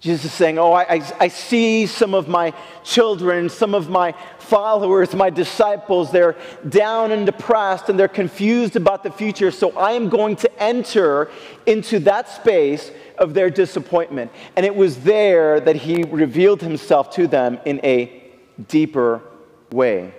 Jesus 0.00 0.24
is 0.24 0.32
saying, 0.32 0.58
Oh, 0.58 0.72
I, 0.72 1.00
I, 1.20 1.28
see 1.28 1.86
some 1.86 2.12
of 2.12 2.26
my 2.26 2.52
children, 2.82 3.48
some 3.48 3.72
of 3.72 3.88
my 3.88 4.14
followers, 4.38 5.14
my 5.14 5.30
disciples, 5.30 6.10
they're 6.10 6.36
down 6.68 7.12
and 7.12 7.24
depressed 7.24 7.88
and 7.88 7.96
they're 7.96 8.08
confused 8.08 8.74
about 8.74 9.04
the 9.04 9.12
future. 9.12 9.52
So 9.52 9.70
I 9.78 9.92
am 9.92 10.08
going 10.08 10.34
to 10.36 10.60
enter 10.60 11.30
into 11.66 12.00
that 12.00 12.28
space 12.28 12.90
of 13.16 13.32
their 13.32 13.48
disappointment. 13.48 14.32
And 14.56 14.66
it 14.66 14.74
was 14.74 14.98
there 15.04 15.60
that 15.60 15.76
he 15.76 16.02
revealed 16.02 16.62
himself 16.62 17.10
to 17.10 17.28
them 17.28 17.60
in 17.64 17.78
a 17.84 18.24
deeper 18.66 19.22
way. 19.70 20.12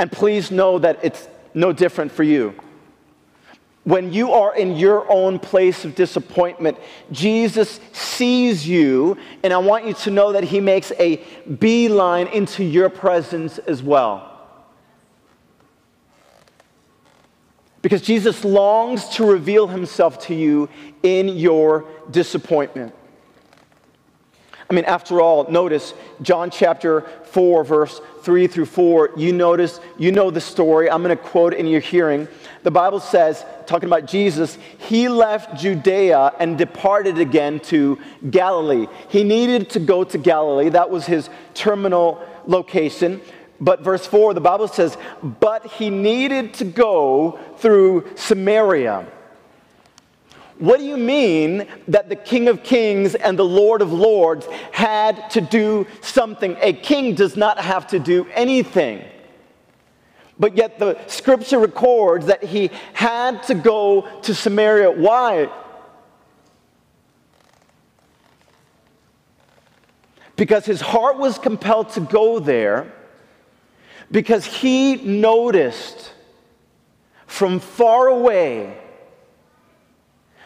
And 0.00 0.10
please 0.10 0.50
know 0.50 0.78
that 0.78 0.98
it's 1.02 1.28
no 1.52 1.74
different 1.74 2.10
for 2.10 2.22
you. 2.22 2.54
When 3.84 4.14
you 4.14 4.32
are 4.32 4.56
in 4.56 4.76
your 4.76 5.04
own 5.12 5.38
place 5.38 5.84
of 5.84 5.94
disappointment, 5.94 6.78
Jesus 7.12 7.78
sees 7.92 8.66
you, 8.66 9.18
and 9.44 9.52
I 9.52 9.58
want 9.58 9.84
you 9.84 9.92
to 9.92 10.10
know 10.10 10.32
that 10.32 10.42
He 10.42 10.58
makes 10.58 10.90
a 10.98 11.16
beeline 11.58 12.28
into 12.28 12.64
your 12.64 12.88
presence 12.88 13.58
as 13.58 13.82
well. 13.82 14.26
Because 17.82 18.00
Jesus 18.00 18.42
longs 18.42 19.06
to 19.16 19.26
reveal 19.26 19.66
Himself 19.66 20.18
to 20.28 20.34
you 20.34 20.70
in 21.02 21.28
your 21.28 21.84
disappointment. 22.10 22.94
I 24.70 24.72
mean, 24.72 24.84
after 24.84 25.20
all, 25.20 25.50
notice 25.50 25.94
John 26.22 26.48
chapter 26.48 27.00
4, 27.24 27.64
verse 27.64 28.00
3 28.22 28.46
through 28.46 28.66
4. 28.66 29.10
You 29.16 29.32
notice, 29.32 29.80
you 29.98 30.12
know 30.12 30.30
the 30.30 30.40
story. 30.40 30.88
I'm 30.88 31.02
going 31.02 31.16
to 31.16 31.20
quote 31.20 31.54
in 31.54 31.66
your 31.66 31.80
hearing. 31.80 32.28
The 32.62 32.70
Bible 32.70 33.00
says, 33.00 33.44
talking 33.66 33.88
about 33.88 34.06
Jesus, 34.06 34.58
he 34.78 35.08
left 35.08 35.60
Judea 35.60 36.34
and 36.38 36.56
departed 36.56 37.18
again 37.18 37.58
to 37.60 37.98
Galilee. 38.30 38.86
He 39.08 39.24
needed 39.24 39.70
to 39.70 39.80
go 39.80 40.04
to 40.04 40.18
Galilee, 40.18 40.68
that 40.68 40.88
was 40.88 41.04
his 41.04 41.28
terminal 41.54 42.24
location. 42.46 43.20
But 43.60 43.82
verse 43.82 44.06
4, 44.06 44.34
the 44.34 44.40
Bible 44.40 44.68
says, 44.68 44.96
but 45.40 45.66
he 45.66 45.90
needed 45.90 46.54
to 46.54 46.64
go 46.64 47.40
through 47.58 48.08
Samaria. 48.14 49.06
What 50.60 50.78
do 50.78 50.84
you 50.84 50.98
mean 50.98 51.66
that 51.88 52.10
the 52.10 52.16
King 52.16 52.46
of 52.46 52.62
Kings 52.62 53.14
and 53.14 53.38
the 53.38 53.44
Lord 53.46 53.80
of 53.80 53.94
Lords 53.94 54.46
had 54.72 55.30
to 55.30 55.40
do 55.40 55.86
something? 56.02 56.54
A 56.60 56.74
king 56.74 57.14
does 57.14 57.34
not 57.34 57.58
have 57.58 57.86
to 57.88 57.98
do 57.98 58.26
anything. 58.34 59.02
But 60.38 60.58
yet 60.58 60.78
the 60.78 60.98
scripture 61.06 61.58
records 61.58 62.26
that 62.26 62.44
he 62.44 62.70
had 62.92 63.42
to 63.44 63.54
go 63.54 64.06
to 64.20 64.34
Samaria. 64.34 64.90
Why? 64.90 65.48
Because 70.36 70.66
his 70.66 70.82
heart 70.82 71.16
was 71.16 71.38
compelled 71.38 71.88
to 71.92 72.00
go 72.00 72.38
there 72.38 72.92
because 74.10 74.44
he 74.44 74.96
noticed 74.96 76.12
from 77.26 77.60
far 77.60 78.08
away 78.08 78.76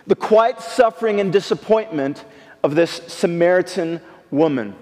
the 0.07 0.17
quiet 0.17 0.61
suffering 0.61 1.21
and 1.21 1.33
disappointment 1.33 2.25
of 2.63 2.75
this 2.75 3.03
Samaritan 3.09 4.01
woman. 4.31 4.77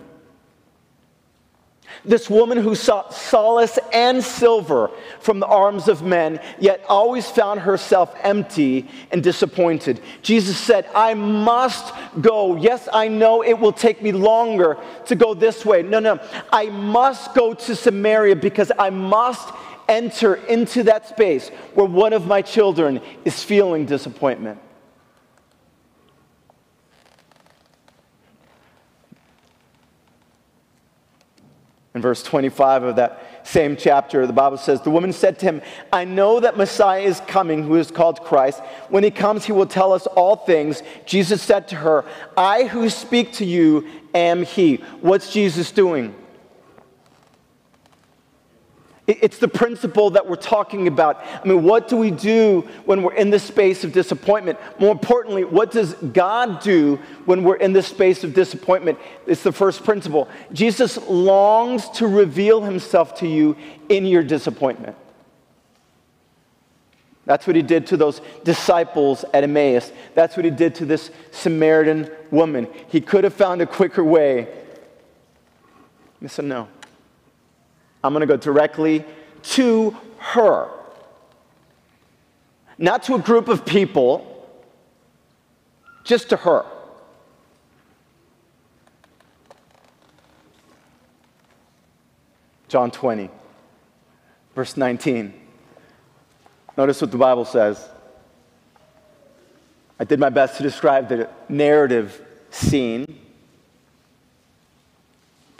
This 2.04 2.28
woman 2.28 2.58
who 2.58 2.74
sought 2.74 3.14
solace 3.14 3.78
and 3.92 4.24
silver 4.24 4.90
from 5.20 5.38
the 5.40 5.46
arms 5.46 5.88
of 5.88 6.02
men, 6.02 6.40
yet 6.58 6.84
always 6.88 7.28
found 7.28 7.60
herself 7.60 8.14
empty 8.22 8.88
and 9.12 9.22
disappointed. 9.22 10.00
Jesus 10.22 10.56
said, 10.56 10.88
I 10.94 11.14
must 11.14 11.94
go. 12.20 12.56
Yes, 12.56 12.88
I 12.92 13.08
know 13.08 13.42
it 13.42 13.58
will 13.58 13.72
take 13.72 14.02
me 14.02 14.10
longer 14.10 14.78
to 15.06 15.14
go 15.14 15.34
this 15.34 15.64
way. 15.64 15.82
No, 15.82 16.00
no, 16.00 16.18
I 16.52 16.66
must 16.70 17.34
go 17.34 17.54
to 17.54 17.76
Samaria 17.76 18.36
because 18.36 18.72
I 18.78 18.90
must 18.90 19.48
enter 19.88 20.34
into 20.34 20.84
that 20.84 21.08
space 21.08 21.50
where 21.74 21.86
one 21.86 22.12
of 22.12 22.26
my 22.26 22.42
children 22.42 23.00
is 23.24 23.42
feeling 23.44 23.86
disappointment. 23.86 24.58
In 31.94 32.00
verse 32.00 32.22
25 32.22 32.84
of 32.84 32.96
that 32.96 33.22
same 33.44 33.76
chapter, 33.76 34.26
the 34.26 34.32
Bible 34.32 34.56
says, 34.56 34.80
The 34.80 34.90
woman 34.90 35.12
said 35.12 35.38
to 35.40 35.46
him, 35.46 35.62
I 35.92 36.04
know 36.04 36.40
that 36.40 36.56
Messiah 36.56 37.02
is 37.02 37.20
coming, 37.26 37.64
who 37.64 37.74
is 37.76 37.90
called 37.90 38.22
Christ. 38.24 38.60
When 38.88 39.04
he 39.04 39.10
comes, 39.10 39.44
he 39.44 39.52
will 39.52 39.66
tell 39.66 39.92
us 39.92 40.06
all 40.06 40.36
things. 40.36 40.82
Jesus 41.04 41.42
said 41.42 41.68
to 41.68 41.76
her, 41.76 42.06
I 42.34 42.64
who 42.64 42.88
speak 42.88 43.34
to 43.34 43.44
you 43.44 43.86
am 44.14 44.42
he. 44.42 44.76
What's 45.02 45.32
Jesus 45.32 45.70
doing? 45.70 46.14
It's 49.20 49.38
the 49.38 49.48
principle 49.48 50.10
that 50.10 50.26
we're 50.26 50.36
talking 50.36 50.86
about. 50.86 51.20
I 51.22 51.46
mean, 51.46 51.62
what 51.62 51.88
do 51.88 51.96
we 51.96 52.10
do 52.10 52.68
when 52.84 53.02
we're 53.02 53.14
in 53.14 53.30
the 53.30 53.38
space 53.38 53.84
of 53.84 53.92
disappointment? 53.92 54.58
More 54.78 54.92
importantly, 54.92 55.44
what 55.44 55.70
does 55.70 55.94
God 55.94 56.60
do 56.60 56.96
when 57.24 57.44
we're 57.44 57.56
in 57.56 57.72
the 57.72 57.82
space 57.82 58.24
of 58.24 58.34
disappointment? 58.34 58.98
It's 59.26 59.42
the 59.42 59.52
first 59.52 59.84
principle. 59.84 60.28
Jesus 60.52 60.98
longs 61.08 61.88
to 61.90 62.06
reveal 62.06 62.62
himself 62.62 63.16
to 63.18 63.26
you 63.28 63.56
in 63.88 64.06
your 64.06 64.22
disappointment. 64.22 64.96
That's 67.24 67.46
what 67.46 67.54
he 67.54 67.62
did 67.62 67.86
to 67.88 67.96
those 67.96 68.20
disciples 68.42 69.24
at 69.32 69.44
Emmaus. 69.44 69.92
That's 70.14 70.36
what 70.36 70.44
he 70.44 70.50
did 70.50 70.74
to 70.76 70.84
this 70.84 71.10
Samaritan 71.30 72.10
woman. 72.30 72.66
He 72.88 73.00
could 73.00 73.24
have 73.24 73.34
found 73.34 73.62
a 73.62 73.66
quicker 73.66 74.02
way. 74.02 74.48
He 76.20 76.28
said, 76.28 76.46
No. 76.46 76.68
I'm 78.04 78.12
going 78.12 78.20
to 78.20 78.26
go 78.26 78.36
directly 78.36 79.04
to 79.42 79.96
her. 80.18 80.68
Not 82.78 83.04
to 83.04 83.14
a 83.14 83.18
group 83.18 83.48
of 83.48 83.64
people, 83.64 84.28
just 86.04 86.30
to 86.30 86.36
her. 86.36 86.64
John 92.68 92.90
20, 92.90 93.30
verse 94.54 94.76
19. 94.76 95.34
Notice 96.76 97.02
what 97.02 97.10
the 97.10 97.18
Bible 97.18 97.44
says. 97.44 97.88
I 100.00 100.04
did 100.04 100.18
my 100.18 100.30
best 100.30 100.56
to 100.56 100.62
describe 100.62 101.08
the 101.08 101.28
narrative 101.48 102.20
scene 102.50 103.20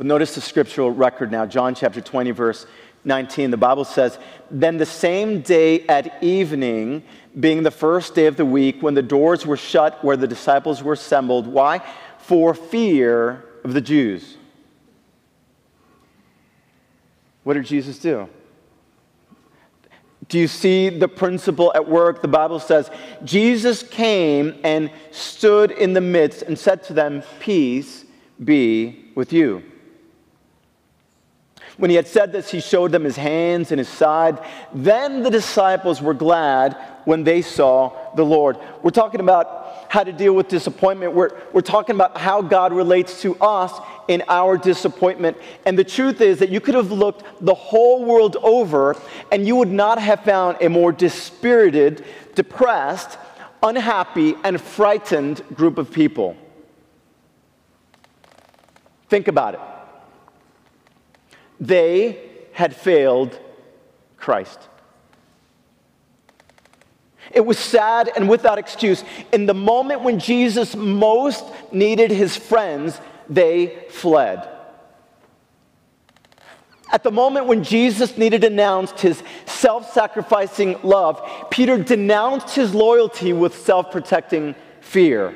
but 0.03 0.09
notice 0.09 0.35
the 0.35 0.41
scriptural 0.41 0.91
record 0.91 1.31
now, 1.31 1.47
John 1.47 1.77
chapter 1.77 2.01
20, 2.01 2.33
verse 2.33 2.67
19. 3.05 3.53
The 3.53 3.57
Bible 3.57 3.85
says, 3.85 4.19
Then 4.51 4.77
the 4.77 4.85
same 4.85 5.43
day 5.43 5.87
at 5.87 6.21
evening, 6.25 7.05
being 7.39 7.63
the 7.63 7.71
first 7.71 8.13
day 8.13 8.27
of 8.27 8.37
the 8.37 8.45
week, 8.45 8.83
when 8.83 8.95
the 8.95 9.03
doors 9.03 9.47
were 9.47 9.57
shut 9.57 10.03
where 10.03 10.17
the 10.17 10.27
disciples 10.27 10.83
were 10.83 10.95
assembled, 10.95 11.47
why? 11.47 11.83
For 12.19 12.53
fear 12.53 13.45
of 13.63 13.75
the 13.75 13.81
Jews. 13.81 14.39
What 17.45 17.55
did 17.55 17.67
Jesus 17.67 17.97
do? 18.01 18.29
Do 20.29 20.37
you 20.37 20.49
see 20.49 20.89
the 20.89 21.07
principle 21.07 21.71
at 21.77 21.89
work? 21.89 22.23
The 22.23 22.27
Bible 22.27 22.59
says 22.59 22.91
Jesus 23.23 23.85
came 23.85 24.59
and 24.65 24.91
stood 25.13 25.71
in 25.71 25.93
the 25.93 26.01
midst 26.01 26.43
and 26.43 26.59
said 26.59 26.83
to 26.85 26.93
them, 26.93 27.23
Peace 27.39 28.05
be 28.43 29.13
with 29.15 29.33
you. 29.33 29.63
When 31.79 31.91
he 31.91 31.97
had 31.97 32.07
said 32.07 32.33
this, 32.33 32.51
he 32.51 32.61
showed 32.61 32.93
them 32.93 33.05
his 33.05 33.17
hands 33.17 33.73
and 33.73 33.79
his 33.79 33.89
side. 33.89 34.39
Then 34.75 35.23
the 35.23 35.31
disciples 35.31 36.03
were 36.03 36.15
glad 36.15 36.77
when 37.05 37.25
they 37.25 37.43
saw 37.43 38.15
the 38.15 38.25
Lord. 38.25 38.59
We're 38.83 38.91
talking 38.91 39.21
about 39.21 39.87
how 39.89 40.05
to 40.05 40.13
deal 40.13 40.35
with 40.35 40.49
disappointment. 40.49 41.15
We're, 41.15 41.31
we're 41.53 41.63
talking 41.63 41.95
about 41.95 42.17
how 42.19 42.43
God 42.43 42.73
relates 42.73 43.23
to 43.23 43.37
us 43.37 43.73
in 44.09 44.23
our 44.29 44.57
disappointment. 44.57 45.37
And 45.65 45.79
the 45.79 45.85
truth 45.85 46.21
is 46.21 46.39
that 46.41 46.51
you 46.51 46.61
could 46.61 46.75
have 46.75 46.93
looked 46.93 47.25
the 47.45 47.55
whole 47.55 48.05
world 48.05 48.37
over 48.43 48.97
and 49.31 49.47
you 49.47 49.57
would 49.57 49.71
not 49.71 49.99
have 49.99 50.25
found 50.25 50.59
a 50.61 50.69
more 50.69 50.93
dispirited, 50.93 52.05
depressed, 52.35 53.19
unhappy, 53.63 54.35
and 54.45 54.61
frightened 54.61 55.43
group 55.55 55.79
of 55.79 55.91
people. 55.93 56.37
Think 59.09 59.29
about 59.29 59.55
it 59.55 59.61
they 61.63 62.19
had 62.53 62.75
failed 62.75 63.39
Christ. 64.17 64.59
It 67.31 67.47
was 67.47 67.57
sad 67.57 68.11
and 68.17 68.29
without 68.29 68.59
excuse. 68.59 69.05
In 69.33 69.47
the 69.47 69.55
moment 69.55 70.03
when 70.03 70.19
Jesus 70.19 70.75
most 70.75 71.45
needed 71.71 72.11
his 72.11 72.37
friends, 72.37 73.01
they 73.31 73.87
fled. 73.89 74.49
At 76.91 77.05
the 77.05 77.13
moment 77.13 77.47
when 77.47 77.63
Jesus 77.63 78.19
needed 78.19 78.43
announced 78.43 79.01
his 79.01 79.23
self 79.47 79.93
sacrificing 79.93 80.79
love, 80.83 81.23
Peter 81.51 81.83
denounced 81.83 82.55
his 82.55 82.75
loyalty 82.75 83.33
with 83.33 83.57
self 83.57 83.93
protecting 83.93 84.57
fear. 84.81 85.35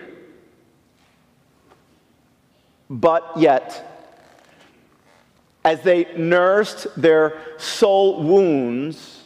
But 2.90 3.24
yet, 3.36 3.95
as 5.66 5.82
they 5.82 6.06
nursed 6.16 6.86
their 6.96 7.36
soul 7.58 8.22
wounds, 8.22 9.24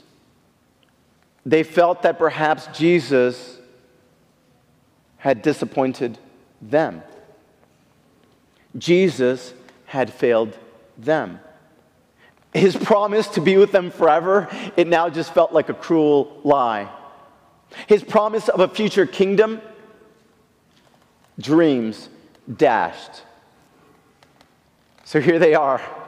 they 1.44 1.62
felt 1.62 2.00
that 2.00 2.18
perhaps 2.18 2.66
Jesus 2.68 3.59
had 5.18 5.42
disappointed 5.42 6.18
them. 6.62 7.03
Jesus 8.79 9.53
had 9.85 10.11
failed 10.11 10.57
them. 10.96 11.40
His 12.55 12.74
promise 12.90 13.29
to 13.29 13.42
be 13.42 13.59
with 13.59 13.70
them 13.70 13.90
forever, 13.90 14.48
it 14.79 14.87
now 14.88 15.11
just 15.11 15.35
felt 15.35 15.53
like 15.53 15.68
a 15.68 15.74
cruel 15.74 16.40
lie. 16.42 16.90
His 17.87 18.03
promise 18.03 18.48
of 18.48 18.61
a 18.61 18.68
future 18.68 19.05
kingdom, 19.05 19.61
dreams 21.38 22.09
dashed. 22.57 23.24
So 25.05 25.20
here 25.20 25.38
they 25.38 25.55
are 25.55 25.99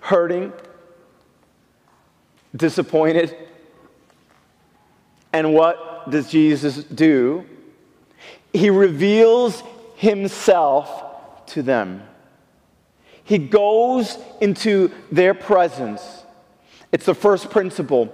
hurting, 0.00 0.52
disappointed. 2.54 3.36
And 5.32 5.54
what 5.54 6.10
does 6.10 6.30
Jesus 6.30 6.82
do? 6.82 7.44
He 8.52 8.70
reveals 8.70 9.62
himself 9.96 11.46
to 11.46 11.62
them. 11.62 12.02
He 13.24 13.38
goes 13.38 14.18
into 14.40 14.90
their 15.12 15.34
presence. 15.34 16.02
It's 16.90 17.06
the 17.06 17.14
first 17.14 17.50
principle. 17.50 18.12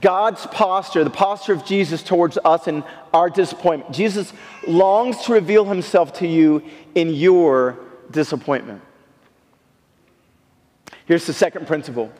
God's 0.00 0.44
posture, 0.46 1.04
the 1.04 1.10
posture 1.10 1.52
of 1.52 1.64
Jesus 1.64 2.02
towards 2.02 2.36
us 2.44 2.66
in 2.66 2.84
our 3.12 3.30
disappointment. 3.30 3.94
Jesus 3.94 4.32
longs 4.66 5.22
to 5.24 5.32
reveal 5.32 5.64
himself 5.64 6.14
to 6.14 6.26
you 6.26 6.62
in 6.94 7.10
your 7.10 7.78
disappointment. 8.10 8.82
Here's 11.06 11.26
the 11.26 11.32
second 11.32 11.66
principle 11.66 12.12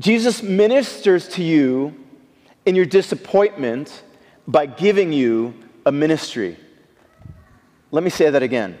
Jesus 0.00 0.42
ministers 0.42 1.28
to 1.28 1.42
you 1.42 1.94
in 2.64 2.74
your 2.74 2.86
disappointment 2.86 4.02
by 4.46 4.66
giving 4.66 5.12
you 5.12 5.54
a 5.84 5.92
ministry. 5.92 6.56
Let 7.90 8.04
me 8.04 8.10
say 8.10 8.30
that 8.30 8.42
again. 8.42 8.78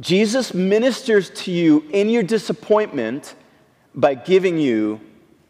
Jesus 0.00 0.54
ministers 0.54 1.30
to 1.30 1.50
you 1.50 1.84
in 1.90 2.08
your 2.08 2.22
disappointment 2.22 3.34
by 3.94 4.14
giving 4.14 4.58
you 4.58 5.00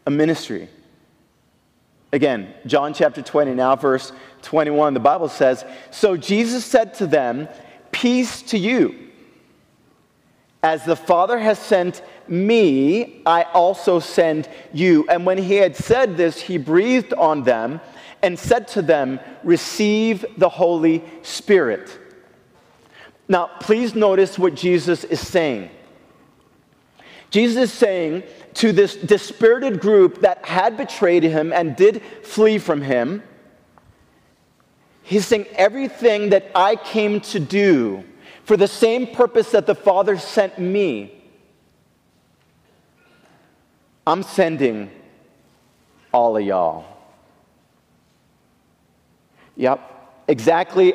a 0.05 0.11
ministry. 0.11 0.67
Again, 2.11 2.53
John 2.67 2.93
chapter 2.93 3.21
20, 3.21 3.55
now 3.55 3.75
verse 3.75 4.11
21, 4.43 4.93
the 4.93 4.99
Bible 4.99 5.29
says, 5.29 5.65
So 5.89 6.17
Jesus 6.17 6.63
said 6.65 6.93
to 6.95 7.07
them, 7.07 7.47
Peace 7.91 8.41
to 8.43 8.57
you. 8.57 9.02
As 10.63 10.85
the 10.85 10.95
Father 10.95 11.37
has 11.37 11.59
sent 11.59 12.01
me, 12.27 13.21
I 13.25 13.43
also 13.53 13.99
send 13.99 14.47
you. 14.71 15.05
And 15.09 15.25
when 15.25 15.37
he 15.37 15.55
had 15.55 15.75
said 15.75 16.15
this, 16.15 16.39
he 16.39 16.57
breathed 16.57 17.13
on 17.13 17.43
them 17.43 17.81
and 18.21 18.39
said 18.39 18.69
to 18.69 18.81
them, 18.81 19.19
Receive 19.43 20.25
the 20.37 20.47
Holy 20.47 21.03
Spirit. 21.21 21.99
Now, 23.27 23.51
please 23.59 23.93
notice 23.93 24.39
what 24.39 24.55
Jesus 24.55 25.03
is 25.03 25.19
saying. 25.19 25.69
Jesus 27.29 27.71
is 27.71 27.73
saying 27.73 28.23
to 28.55 28.71
this 28.71 28.95
dispirited 28.95 29.81
group 29.81 30.21
that 30.21 30.45
had 30.45 30.77
betrayed 30.77 31.23
him 31.23 31.51
and 31.51 31.75
did 31.75 32.01
flee 32.21 32.57
from 32.57 32.81
him, 32.81 33.21
He's 35.05 35.27
saying, 35.27 35.47
Everything 35.55 36.29
that 36.29 36.49
I 36.55 36.77
came 36.77 37.19
to 37.21 37.39
do 37.39 38.05
for 38.43 38.57
the 38.57 38.67
same 38.67 39.07
purpose 39.07 39.51
that 39.51 39.65
the 39.65 39.75
Father 39.75 40.17
sent 40.17 40.59
me, 40.59 41.21
I'm 44.05 44.23
sending 44.23 44.91
all 46.13 46.35
of 46.35 46.43
y'all. 46.43 46.85
Yep, 49.55 49.79
exactly 50.27 50.93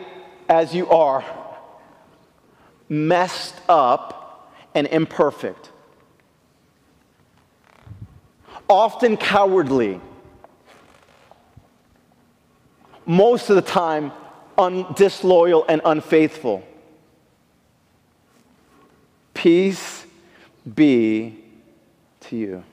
as 0.48 0.74
you 0.74 0.88
are, 0.90 1.24
messed 2.88 3.54
up 3.68 4.52
and 4.74 4.86
imperfect, 4.88 5.70
often 8.68 9.16
cowardly, 9.16 10.00
most 13.06 13.48
of 13.48 13.56
the 13.56 13.62
time 13.62 14.12
un- 14.58 14.84
disloyal 14.94 15.64
and 15.66 15.80
unfaithful. 15.84 16.67
Peace 19.38 20.04
be 20.74 21.38
to 22.22 22.36
you. 22.36 22.64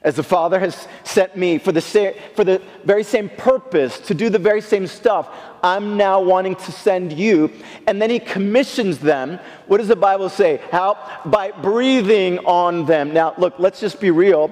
As 0.00 0.16
the 0.16 0.22
Father 0.22 0.58
has 0.58 0.88
sent 1.04 1.36
me 1.36 1.58
for 1.58 1.70
the, 1.70 1.82
sa- 1.82 2.12
for 2.34 2.44
the 2.44 2.62
very 2.84 3.04
same 3.04 3.28
purpose, 3.28 3.98
to 4.00 4.14
do 4.14 4.30
the 4.30 4.38
very 4.38 4.62
same 4.62 4.86
stuff, 4.86 5.28
I'm 5.62 5.98
now 5.98 6.22
wanting 6.22 6.56
to 6.56 6.72
send 6.72 7.12
you. 7.12 7.52
And 7.86 8.00
then 8.00 8.08
He 8.08 8.20
commissions 8.20 8.98
them. 8.98 9.38
What 9.66 9.78
does 9.78 9.88
the 9.88 9.96
Bible 9.96 10.30
say? 10.30 10.62
How? 10.70 10.96
By 11.26 11.50
breathing 11.50 12.38
on 12.46 12.86
them. 12.86 13.12
Now, 13.12 13.34
look, 13.36 13.58
let's 13.58 13.80
just 13.80 14.00
be 14.00 14.10
real. 14.10 14.50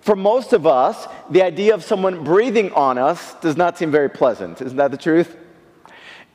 For 0.00 0.16
most 0.16 0.54
of 0.54 0.66
us, 0.66 1.08
the 1.28 1.42
idea 1.42 1.74
of 1.74 1.84
someone 1.84 2.24
breathing 2.24 2.72
on 2.72 2.96
us 2.96 3.34
does 3.42 3.58
not 3.58 3.76
seem 3.76 3.90
very 3.90 4.08
pleasant. 4.08 4.62
Isn't 4.62 4.78
that 4.78 4.92
the 4.92 4.96
truth? 4.96 5.36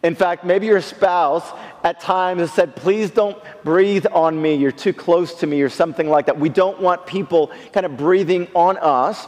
In 0.02 0.16
fact, 0.16 0.46
maybe 0.46 0.66
your 0.66 0.82
spouse 0.82 1.44
at 1.84 2.00
times 2.00 2.40
has 2.40 2.54
said, 2.54 2.76
Please 2.76 3.12
don't 3.12 3.38
breathe 3.64 4.06
on 4.12 4.42
me. 4.42 4.56
You're 4.56 4.72
too 4.72 4.94
close 4.94 5.34
to 5.36 5.48
me, 5.48 5.62
or 5.62 5.70
something 5.70 6.10
like 6.10 6.28
that. 6.28 6.40
We 6.40 6.50
don't 6.50 6.80
want 6.80 7.06
people 7.06 7.52
kind 7.74 7.86
of 7.86 7.98
breathing 7.98 8.48
on 8.56 8.78
us. 8.78 9.28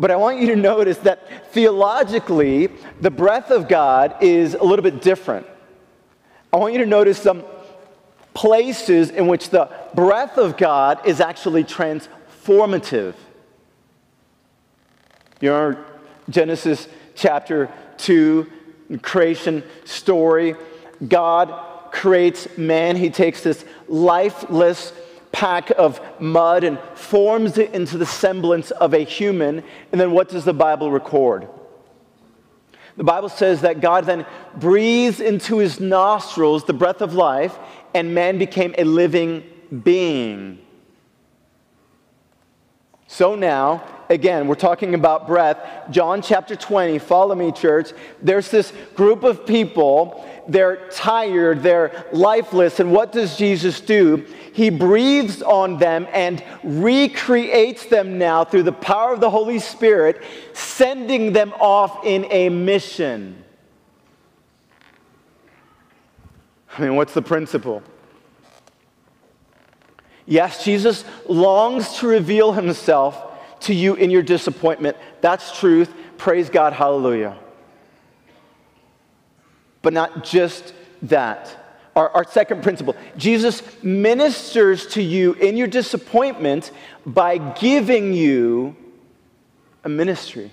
But 0.00 0.12
I 0.12 0.16
want 0.16 0.40
you 0.40 0.46
to 0.48 0.56
notice 0.56 0.98
that 0.98 1.52
theologically, 1.52 2.68
the 3.00 3.10
breath 3.10 3.50
of 3.50 3.66
God 3.68 4.14
is 4.22 4.54
a 4.54 4.62
little 4.62 4.84
bit 4.84 5.02
different. 5.02 5.46
I 6.52 6.56
want 6.56 6.72
you 6.72 6.78
to 6.78 6.86
notice 6.86 7.20
some 7.20 7.42
places 8.32 9.10
in 9.10 9.26
which 9.26 9.50
the 9.50 9.68
breath 9.94 10.38
of 10.38 10.56
God 10.56 11.04
is 11.04 11.20
actually 11.20 11.64
transformative. 11.64 13.14
You 15.40 15.50
know, 15.50 15.84
Genesis 16.30 16.86
chapter 17.16 17.68
2 17.98 18.50
creation 19.02 19.62
story. 19.84 20.54
God 21.06 21.52
creates 21.92 22.48
man. 22.56 22.96
He 22.96 23.10
takes 23.10 23.42
this 23.42 23.64
lifeless 23.88 24.92
pack 25.32 25.70
of 25.70 26.00
mud 26.20 26.64
and 26.64 26.78
forms 26.94 27.58
it 27.58 27.74
into 27.74 27.98
the 27.98 28.06
semblance 28.06 28.70
of 28.70 28.94
a 28.94 29.00
human. 29.00 29.62
And 29.92 30.00
then 30.00 30.12
what 30.12 30.28
does 30.28 30.44
the 30.44 30.54
Bible 30.54 30.90
record? 30.90 31.48
The 32.96 33.04
Bible 33.04 33.28
says 33.28 33.60
that 33.60 33.80
God 33.80 34.06
then 34.06 34.26
breathes 34.56 35.20
into 35.20 35.58
his 35.58 35.78
nostrils 35.78 36.64
the 36.64 36.72
breath 36.72 37.00
of 37.00 37.14
life, 37.14 37.56
and 37.94 38.12
man 38.12 38.38
became 38.38 38.74
a 38.76 38.82
living 38.82 39.44
being. 39.84 40.58
So 43.06 43.36
now, 43.36 43.84
again, 44.08 44.46
we're 44.46 44.54
talking 44.54 44.94
about 44.94 45.26
breath. 45.26 45.58
John 45.90 46.22
chapter 46.22 46.56
20, 46.56 46.98
follow 46.98 47.34
me, 47.34 47.52
church. 47.52 47.92
There's 48.22 48.50
this 48.50 48.72
group 48.94 49.24
of 49.24 49.46
people, 49.46 50.26
they're 50.48 50.88
tired, 50.90 51.62
they're 51.62 52.06
lifeless, 52.12 52.80
and 52.80 52.92
what 52.92 53.12
does 53.12 53.36
Jesus 53.36 53.80
do? 53.80 54.26
He 54.52 54.70
breathes 54.70 55.42
on 55.42 55.78
them 55.78 56.06
and 56.12 56.42
recreates 56.64 57.86
them 57.86 58.18
now 58.18 58.44
through 58.44 58.64
the 58.64 58.72
power 58.72 59.12
of 59.12 59.20
the 59.20 59.30
Holy 59.30 59.58
Spirit, 59.58 60.22
sending 60.52 61.32
them 61.32 61.52
off 61.60 62.04
in 62.04 62.26
a 62.30 62.48
mission. 62.48 63.44
I 66.76 66.82
mean, 66.82 66.96
what's 66.96 67.14
the 67.14 67.22
principle? 67.22 67.82
Yes, 70.26 70.62
Jesus 70.62 71.04
longs 71.26 71.98
to 71.98 72.06
reveal 72.06 72.52
himself 72.52 73.27
to 73.68 73.74
you 73.74 73.94
in 73.94 74.10
your 74.10 74.22
disappointment. 74.22 74.96
That's 75.20 75.58
truth. 75.58 75.94
Praise 76.16 76.48
God. 76.48 76.72
Hallelujah. 76.72 77.38
But 79.82 79.92
not 79.92 80.24
just 80.24 80.74
that. 81.02 81.54
Our, 81.94 82.08
our, 82.10 82.24
second 82.24 82.62
principle 82.62 82.94
Jesus 83.16 83.62
ministers 83.82 84.86
to 84.88 85.02
you 85.02 85.32
in 85.34 85.56
your 85.56 85.66
disappointment 85.66 86.70
by 87.04 87.38
giving 87.38 88.12
you 88.12 88.76
a 89.82 89.88
ministry. 89.88 90.50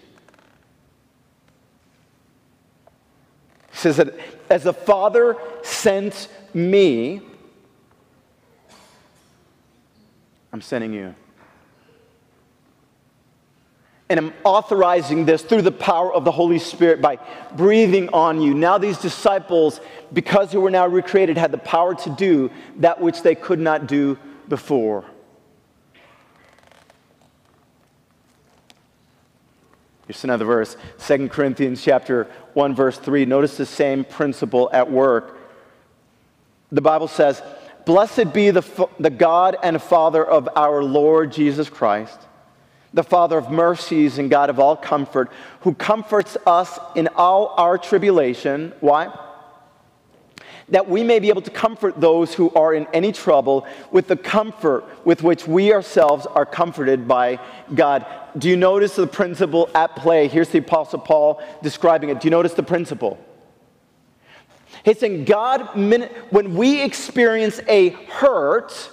He 3.71 3.77
says 3.77 3.97
that 3.97 4.15
as 4.49 4.63
the 4.63 4.73
Father 4.73 5.37
sent 5.61 6.29
me, 6.53 7.21
I'm 10.51 10.61
sending 10.61 10.93
you. 10.93 11.13
And 14.07 14.19
I'm 14.19 14.33
authorizing 14.43 15.25
this 15.25 15.41
through 15.41 15.63
the 15.63 15.71
power 15.71 16.13
of 16.13 16.25
the 16.25 16.31
Holy 16.31 16.59
Spirit 16.59 17.01
by 17.01 17.17
breathing 17.55 18.09
on 18.09 18.39
you. 18.39 18.53
Now, 18.53 18.77
these 18.77 18.99
disciples, 18.99 19.81
because 20.13 20.51
they 20.51 20.59
were 20.59 20.69
now 20.69 20.87
recreated, 20.87 21.37
had 21.37 21.51
the 21.51 21.57
power 21.57 21.95
to 21.95 22.09
do 22.11 22.51
that 22.77 23.01
which 23.01 23.23
they 23.23 23.33
could 23.33 23.59
not 23.59 23.87
do 23.87 24.17
before. 24.47 25.05
Here's 30.07 30.23
another 30.23 30.45
verse 30.45 30.77
2 31.07 31.29
Corinthians 31.29 31.83
chapter 31.83 32.27
1, 32.53 32.75
verse 32.75 32.97
3. 32.97 33.25
Notice 33.25 33.57
the 33.57 33.65
same 33.65 34.03
principle 34.03 34.69
at 34.71 34.89
work. 34.89 35.39
The 36.71 36.81
Bible 36.81 37.07
says, 37.07 37.41
Blessed 37.85 38.33
be 38.33 38.51
the, 38.51 38.89
the 38.99 39.09
God 39.09 39.57
and 39.61 39.81
Father 39.81 40.23
of 40.23 40.49
our 40.55 40.83
Lord 40.83 41.31
Jesus 41.31 41.69
Christ, 41.69 42.19
the 42.95 43.03
Father 43.03 43.37
of 43.37 43.51
mercies 43.51 44.17
and 44.17 44.29
God 44.29 44.49
of 44.49 44.57
all 44.57 44.75
comfort, 44.75 45.29
who 45.59 45.73
comforts 45.75 46.37
us 46.47 46.79
in 46.95 47.09
all 47.09 47.53
our 47.57 47.77
tribulation. 47.77 48.73
Why? 48.79 49.13
That 50.69 50.89
we 50.89 51.03
may 51.03 51.19
be 51.19 51.27
able 51.29 51.41
to 51.41 51.51
comfort 51.51 51.99
those 51.99 52.33
who 52.33 52.51
are 52.53 52.73
in 52.73 52.87
any 52.93 53.11
trouble 53.11 53.67
with 53.91 54.07
the 54.07 54.15
comfort 54.15 54.85
with 55.05 55.21
which 55.21 55.45
we 55.45 55.73
ourselves 55.73 56.25
are 56.25 56.45
comforted 56.45 57.05
by 57.07 57.39
God. 57.75 58.05
Do 58.37 58.49
you 58.49 58.55
notice 58.55 58.95
the 58.95 59.07
principle 59.07 59.69
at 59.75 59.95
play? 59.97 60.29
Here's 60.29 60.49
the 60.49 60.59
Apostle 60.59 60.99
Paul 60.99 61.43
describing 61.61 62.09
it. 62.09 62.21
Do 62.21 62.27
you 62.27 62.31
notice 62.31 62.53
the 62.53 62.63
principle? 62.63 63.19
He's 64.83 64.99
saying, 64.99 65.25
God, 65.25 65.75
when 65.75 66.55
we 66.55 66.81
experience 66.81 67.59
a 67.67 67.89
hurt 67.89 68.89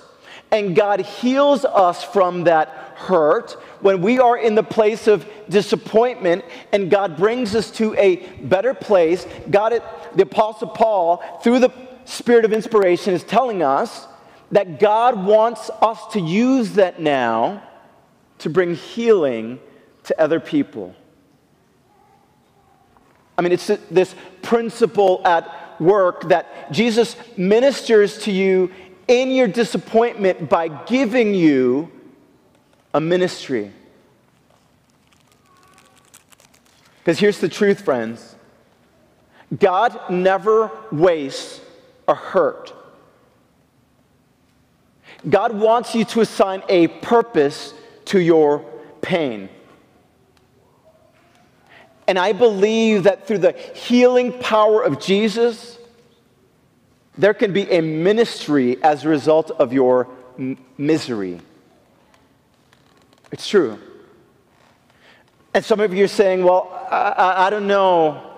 and 0.52 0.76
God 0.76 1.00
heals 1.00 1.64
us 1.64 2.04
from 2.04 2.44
that 2.44 2.68
hurt, 2.94 3.52
when 3.80 4.00
we 4.00 4.20
are 4.20 4.36
in 4.36 4.54
the 4.54 4.62
place 4.62 5.08
of 5.08 5.26
disappointment 5.48 6.44
and 6.72 6.90
God 6.90 7.16
brings 7.16 7.56
us 7.56 7.70
to 7.72 7.94
a 7.94 8.16
better 8.42 8.74
place, 8.74 9.26
God, 9.50 9.82
the 10.14 10.22
Apostle 10.22 10.68
Paul, 10.68 11.16
through 11.42 11.58
the 11.58 11.72
spirit 12.04 12.44
of 12.44 12.52
inspiration, 12.52 13.14
is 13.14 13.24
telling 13.24 13.62
us 13.62 14.06
that 14.52 14.78
God 14.78 15.24
wants 15.24 15.70
us 15.80 16.12
to 16.12 16.20
use 16.20 16.74
that 16.74 17.00
now 17.00 17.62
to 18.38 18.50
bring 18.50 18.74
healing 18.74 19.58
to 20.04 20.20
other 20.20 20.38
people. 20.38 20.94
I 23.38 23.42
mean, 23.42 23.52
it's 23.52 23.68
this 23.90 24.14
principle 24.42 25.22
at 25.24 25.80
work 25.80 26.28
that 26.28 26.70
Jesus 26.70 27.16
ministers 27.36 28.18
to 28.24 28.30
you 28.30 28.70
in 29.12 29.30
your 29.30 29.46
disappointment 29.46 30.48
by 30.48 30.68
giving 30.86 31.34
you 31.34 31.92
a 32.94 33.00
ministry. 33.00 33.70
Because 36.98 37.18
here's 37.18 37.38
the 37.38 37.48
truth, 37.48 37.82
friends 37.82 38.36
God 39.58 39.98
never 40.08 40.70
wastes 40.90 41.60
a 42.08 42.14
hurt. 42.14 42.72
God 45.28 45.52
wants 45.52 45.94
you 45.94 46.06
to 46.06 46.22
assign 46.22 46.62
a 46.70 46.88
purpose 46.88 47.74
to 48.06 48.18
your 48.18 48.60
pain. 49.02 49.50
And 52.08 52.18
I 52.18 52.32
believe 52.32 53.02
that 53.02 53.26
through 53.26 53.38
the 53.38 53.52
healing 53.52 54.32
power 54.40 54.82
of 54.82 54.98
Jesus, 55.00 55.78
there 57.16 57.34
can 57.34 57.52
be 57.52 57.70
a 57.70 57.80
ministry 57.80 58.82
as 58.82 59.04
a 59.04 59.08
result 59.08 59.50
of 59.50 59.72
your 59.72 60.08
m- 60.38 60.58
misery. 60.78 61.40
It's 63.30 63.48
true. 63.48 63.78
And 65.54 65.64
some 65.64 65.80
of 65.80 65.92
you 65.92 66.04
are 66.04 66.08
saying, 66.08 66.42
well, 66.42 66.70
I, 66.90 66.96
I, 67.10 67.46
I 67.46 67.50
don't 67.50 67.66
know. 67.66 68.28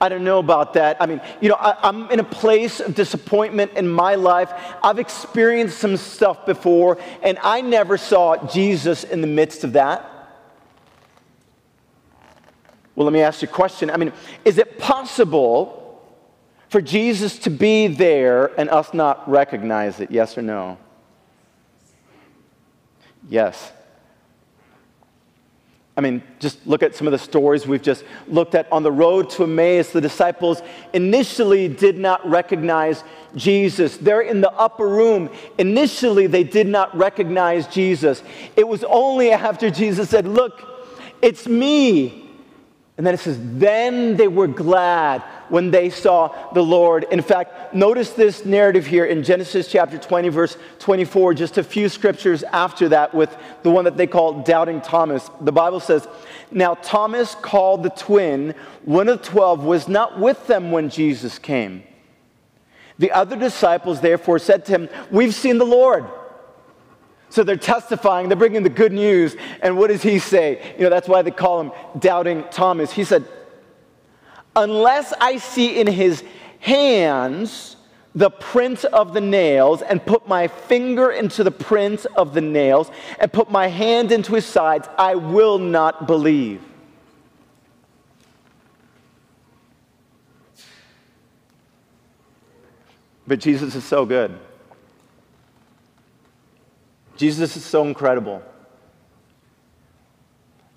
I 0.00 0.08
don't 0.08 0.24
know 0.24 0.38
about 0.40 0.74
that. 0.74 0.96
I 1.00 1.06
mean, 1.06 1.20
you 1.40 1.48
know, 1.48 1.54
I, 1.54 1.88
am 1.88 2.10
in 2.10 2.18
a 2.18 2.24
place 2.24 2.80
of 2.80 2.94
disappointment 2.94 3.72
in 3.76 3.88
my 3.88 4.16
life. 4.16 4.52
I've 4.82 4.98
experienced 4.98 5.78
some 5.78 5.96
stuff 5.96 6.44
before, 6.46 6.98
and 7.22 7.38
I 7.42 7.60
never 7.60 7.96
saw 7.96 8.36
Jesus 8.48 9.04
in 9.04 9.20
the 9.20 9.28
midst 9.28 9.62
of 9.62 9.74
that. 9.74 10.10
Well, 12.96 13.04
let 13.04 13.12
me 13.12 13.20
ask 13.20 13.40
you 13.42 13.48
a 13.48 13.50
question. 13.50 13.90
I 13.90 13.96
mean, 13.96 14.12
is 14.44 14.58
it 14.58 14.78
possible 14.78 15.83
for 16.74 16.82
Jesus 16.82 17.38
to 17.38 17.50
be 17.50 17.86
there 17.86 18.46
and 18.58 18.68
us 18.68 18.92
not 18.92 19.30
recognize 19.30 20.00
it? 20.00 20.10
Yes 20.10 20.36
or 20.36 20.42
no? 20.42 20.76
Yes. 23.28 23.70
I 25.96 26.00
mean, 26.00 26.20
just 26.40 26.66
look 26.66 26.82
at 26.82 26.96
some 26.96 27.06
of 27.06 27.12
the 27.12 27.18
stories 27.20 27.64
we've 27.64 27.80
just 27.80 28.02
looked 28.26 28.56
at. 28.56 28.66
On 28.72 28.82
the 28.82 28.90
road 28.90 29.30
to 29.30 29.44
Emmaus, 29.44 29.90
the 29.90 30.00
disciples 30.00 30.62
initially 30.92 31.68
did 31.68 31.96
not 31.96 32.28
recognize 32.28 33.04
Jesus. 33.36 33.96
They're 33.96 34.22
in 34.22 34.40
the 34.40 34.50
upper 34.54 34.88
room. 34.88 35.30
Initially, 35.58 36.26
they 36.26 36.42
did 36.42 36.66
not 36.66 36.92
recognize 36.98 37.68
Jesus. 37.68 38.20
It 38.56 38.66
was 38.66 38.82
only 38.82 39.30
after 39.30 39.70
Jesus 39.70 40.10
said, 40.10 40.26
Look, 40.26 40.60
it's 41.22 41.46
me. 41.46 42.28
And 42.96 43.06
then 43.06 43.14
it 43.14 43.20
says, 43.20 43.38
Then 43.40 44.16
they 44.16 44.26
were 44.26 44.48
glad 44.48 45.22
when 45.54 45.70
they 45.70 45.88
saw 45.88 46.50
the 46.52 46.64
Lord. 46.64 47.06
In 47.12 47.22
fact, 47.22 47.72
notice 47.72 48.10
this 48.10 48.44
narrative 48.44 48.86
here 48.86 49.04
in 49.04 49.22
Genesis 49.22 49.68
chapter 49.68 49.98
20, 49.98 50.28
verse 50.28 50.56
24, 50.80 51.32
just 51.34 51.58
a 51.58 51.62
few 51.62 51.88
scriptures 51.88 52.42
after 52.42 52.88
that, 52.88 53.14
with 53.14 53.36
the 53.62 53.70
one 53.70 53.84
that 53.84 53.96
they 53.96 54.08
call 54.08 54.42
doubting 54.42 54.80
Thomas. 54.80 55.30
The 55.40 55.52
Bible 55.52 55.78
says, 55.78 56.08
Now 56.50 56.74
Thomas, 56.74 57.36
called 57.36 57.84
the 57.84 57.90
twin, 57.90 58.56
one 58.84 59.08
of 59.08 59.22
the 59.22 59.24
twelve, 59.28 59.62
was 59.62 59.86
not 59.86 60.18
with 60.18 60.44
them 60.48 60.72
when 60.72 60.90
Jesus 60.90 61.38
came. 61.38 61.84
The 62.98 63.12
other 63.12 63.36
disciples 63.36 64.00
therefore 64.00 64.40
said 64.40 64.64
to 64.64 64.72
him, 64.72 64.88
We've 65.12 65.36
seen 65.36 65.58
the 65.58 65.64
Lord. 65.64 66.04
So 67.28 67.44
they're 67.44 67.56
testifying, 67.56 68.28
they're 68.28 68.36
bringing 68.36 68.64
the 68.64 68.70
good 68.70 68.92
news. 68.92 69.36
And 69.62 69.78
what 69.78 69.90
does 69.90 70.02
he 70.02 70.18
say? 70.18 70.74
You 70.78 70.82
know, 70.82 70.90
that's 70.90 71.06
why 71.06 71.22
they 71.22 71.30
call 71.30 71.60
him 71.60 71.70
Doubting 72.00 72.42
Thomas. 72.50 72.90
He 72.90 73.04
said, 73.04 73.24
unless 74.56 75.12
I 75.20 75.38
see 75.38 75.78
in 75.78 75.86
his 75.86 76.22
hands 76.60 77.76
the 78.14 78.30
print 78.30 78.84
of 78.84 79.12
the 79.12 79.20
nails 79.20 79.82
and 79.82 80.04
put 80.04 80.28
my 80.28 80.46
finger 80.46 81.10
into 81.10 81.42
the 81.42 81.50
print 81.50 82.06
of 82.16 82.32
the 82.32 82.40
nails 82.40 82.90
and 83.18 83.32
put 83.32 83.50
my 83.50 83.66
hand 83.66 84.12
into 84.12 84.34
his 84.34 84.46
sides, 84.46 84.88
I 84.96 85.16
will 85.16 85.58
not 85.58 86.06
believe. 86.06 86.62
But 93.26 93.40
Jesus 93.40 93.74
is 93.74 93.84
so 93.84 94.04
good. 94.04 94.38
Jesus 97.16 97.56
is 97.56 97.64
so 97.64 97.84
incredible. 97.84 98.42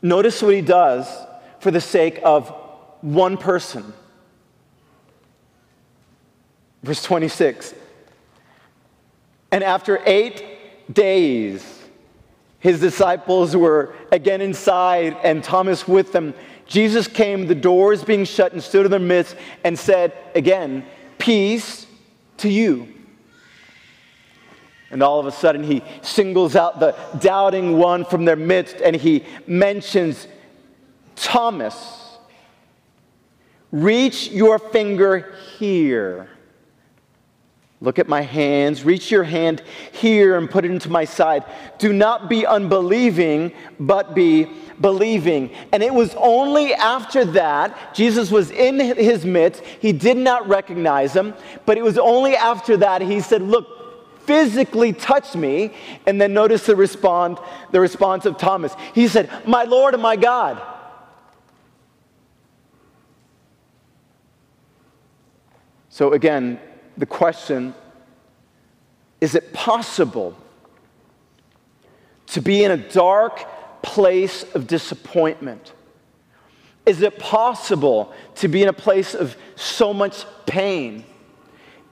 Notice 0.01 0.41
what 0.41 0.53
he 0.53 0.61
does 0.61 1.07
for 1.59 1.71
the 1.71 1.81
sake 1.81 2.19
of 2.23 2.53
one 3.01 3.38
person. 3.38 3.93
Verse 6.83 7.03
26. 7.03 7.73
And 9.51 9.63
after 9.63 10.01
eight 10.05 10.43
days, 10.93 11.81
his 12.60 12.79
disciples 12.79 13.55
were 13.55 13.93
again 14.12 14.41
inside 14.41 15.17
and 15.23 15.43
Thomas 15.43 15.88
with 15.88 16.12
them. 16.12 16.33
Jesus 16.65 17.07
came, 17.07 17.47
the 17.47 17.55
doors 17.55 18.03
being 18.03 18.25
shut, 18.25 18.51
and 18.51 18.62
stood 18.62 18.86
in 18.86 18.91
their 18.91 18.99
midst 18.99 19.36
and 19.63 19.77
said 19.77 20.13
again, 20.36 20.86
Peace 21.17 21.88
to 22.38 22.49
you. 22.49 22.93
And 24.89 25.03
all 25.03 25.19
of 25.19 25.25
a 25.25 25.31
sudden, 25.31 25.63
he 25.63 25.83
singles 26.01 26.55
out 26.55 26.79
the 26.79 26.95
doubting 27.19 27.77
one 27.77 28.05
from 28.05 28.25
their 28.25 28.36
midst 28.36 28.77
and 28.77 28.95
he 28.95 29.25
mentions 29.45 30.27
Thomas. 31.15 32.06
Reach 33.71 34.30
your 34.30 34.60
finger 34.60 35.34
here. 35.58 36.30
Look 37.80 37.99
at 37.99 38.08
my 38.08 38.21
hands. 38.21 38.84
Reach 38.84 39.12
your 39.12 39.23
hand 39.23 39.62
here 39.91 40.38
and 40.38 40.49
put 40.49 40.65
it 40.65 40.71
into 40.71 40.89
my 40.89 41.06
side. 41.06 41.43
Do 41.77 41.93
not 41.93 42.27
be 42.27 42.45
unbelieving, 42.45 43.51
but 43.80 44.15
be 44.15 44.47
believing. 44.82 45.51
And 45.71 45.84
it 45.84 45.93
was 45.93 46.15
only 46.15 46.73
after 46.73 47.23
that, 47.25 47.93
Jesus 47.93 48.32
was 48.32 48.49
in 48.49 48.80
his 48.80 49.25
midst. 49.25 49.63
He 49.63 49.91
did 49.91 50.17
not 50.17 50.47
recognize 50.47 51.15
him, 51.15 51.36
but 51.67 51.77
it 51.77 51.84
was 51.84 51.99
only 51.99 52.36
after 52.36 52.77
that 52.77 53.01
he 53.01 53.19
said, 53.19 53.43
Look, 53.43 54.25
physically 54.25 54.91
touch 54.91 55.36
me. 55.36 55.71
And 56.08 56.19
then 56.19 56.34
notice 56.34 56.65
the, 56.65 56.75
respond, 56.75 57.38
the 57.71 57.80
response 57.80 58.25
of 58.25 58.39
Thomas. 58.39 58.73
He 58.95 59.08
said, 59.08 59.30
My 59.45 59.63
Lord 59.63 59.93
and 59.93 60.01
my 60.01 60.15
God. 60.15 60.62
So, 65.97 66.13
again, 66.13 66.60
the 66.95 67.07
question 67.07 67.73
is 69.19 69.33
it 69.33 69.51
possible 69.51 70.38
to 72.27 72.39
be 72.39 72.63
in 72.63 72.69
a 72.69 72.77
dark 72.77 73.81
place 73.81 74.43
of 74.53 74.67
disappointment? 74.67 75.73
Is 76.86 77.01
it 77.01 77.17
possible 77.17 78.13
to 78.36 78.47
be 78.47 78.62
in 78.62 78.69
a 78.69 78.73
place 78.73 79.15
of 79.15 79.36
so 79.55 79.91
much 79.91 80.23
pain? 80.45 81.03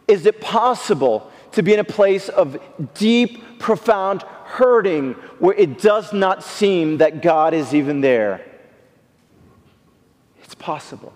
Is 0.07 0.27
it 0.27 0.39
possible 0.39 1.31
to 1.53 1.63
be 1.63 1.73
in 1.73 1.79
a 1.79 1.83
place 1.83 2.29
of 2.29 2.61
deep, 2.93 3.57
profound 3.57 4.21
hurting 4.21 5.13
where 5.39 5.55
it 5.55 5.81
does 5.81 6.13
not 6.13 6.43
seem 6.43 6.97
that 6.99 7.23
God 7.23 7.55
is 7.55 7.73
even 7.73 8.01
there? 8.01 8.45
It's 10.43 10.53
possible. 10.53 11.11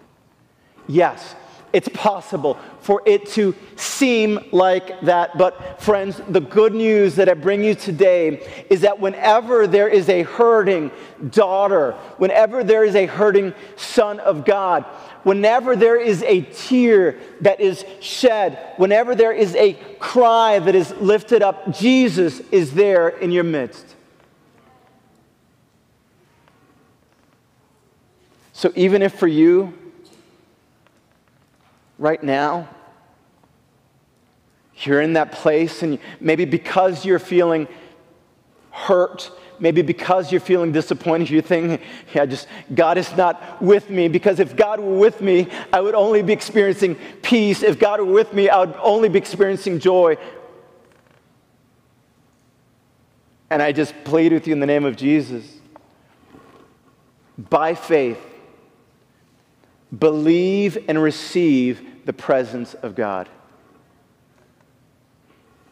Yes, 0.88 1.36
it's 1.72 1.90
possible 1.90 2.58
for 2.82 3.02
it 3.06 3.28
to 3.28 3.56
seem 3.76 4.40
like 4.52 5.02
that. 5.02 5.38
But, 5.38 5.82
friends, 5.82 6.22
the 6.28 6.40
good 6.40 6.74
news 6.74 7.16
that 7.16 7.30
I 7.30 7.34
bring 7.34 7.64
you 7.64 7.76
today 7.76 8.66
is 8.70 8.82
that 8.82 9.00
whenever 9.00 9.68
there 9.68 9.88
is 9.88 10.10
a 10.10 10.24
hurting 10.24 10.92
daughter, 11.30 11.92
whenever 12.18 12.64
there 12.64 12.84
is 12.84 12.96
a 12.96 13.06
hurting 13.06 13.54
son 13.76 14.20
of 14.20 14.46
God, 14.46 14.84
whenever 15.24 15.76
there 15.76 16.00
is 16.00 16.24
a 16.24 16.42
tear 16.42 17.20
that 17.42 17.60
is 17.60 17.86
shed, 18.00 18.74
whenever 18.78 19.14
there 19.14 19.34
is 19.34 19.56
a 19.56 19.74
cry 20.00 20.60
that 20.60 20.76
is 20.76 20.92
lifted 20.98 21.42
up, 21.42 21.76
Jesus 21.78 22.40
is 22.52 22.74
there 22.74 23.10
in 23.10 23.32
your 23.32 23.44
midst. 23.44 23.96
So, 28.54 28.74
even 28.76 29.02
if 29.02 29.14
for 29.14 29.28
you, 29.28 29.79
right 32.00 32.24
now? 32.24 32.68
You're 34.78 35.02
in 35.02 35.14
that 35.14 35.34
place, 35.34 35.84
and 35.84 36.00
maybe 36.20 36.46
because 36.46 37.06
you're 37.06 37.20
feeling 37.20 37.68
hurt, 38.72 39.30
maybe 39.60 39.82
because 39.82 40.32
you're 40.32 40.40
feeling 40.40 40.72
disappointed, 40.72 41.30
you're 41.30 41.42
thinking, 41.42 41.86
yeah, 42.14 42.26
just 42.26 42.48
God 42.74 42.98
is 42.98 43.14
not 43.18 43.62
with 43.62 43.90
me. 43.90 44.08
Because 44.08 44.40
if 44.40 44.56
God 44.56 44.80
were 44.80 44.98
with 44.98 45.20
me, 45.20 45.48
I 45.74 45.82
would 45.82 45.96
only 45.96 46.22
be 46.24 46.32
experiencing 46.32 46.96
peace. 47.22 47.62
If 47.62 47.78
God 47.78 48.00
were 48.00 48.14
with 48.14 48.34
me, 48.34 48.48
I 48.48 48.60
would 48.60 48.76
only 48.82 49.10
be 49.10 49.20
experiencing 49.20 49.80
joy. 49.80 50.16
And 53.50 53.62
I 53.62 53.74
just 53.74 53.94
plead 54.06 54.32
with 54.32 54.48
you 54.48 54.54
in 54.54 54.62
the 54.62 54.66
name 54.66 54.86
of 54.86 54.96
Jesus. 54.96 55.58
By 57.38 57.76
faith, 57.76 58.20
believe 59.98 60.78
and 60.88 61.02
receive 61.02 62.06
the 62.06 62.14
presence 62.14 62.74
of 62.76 62.96
God. 62.96 63.30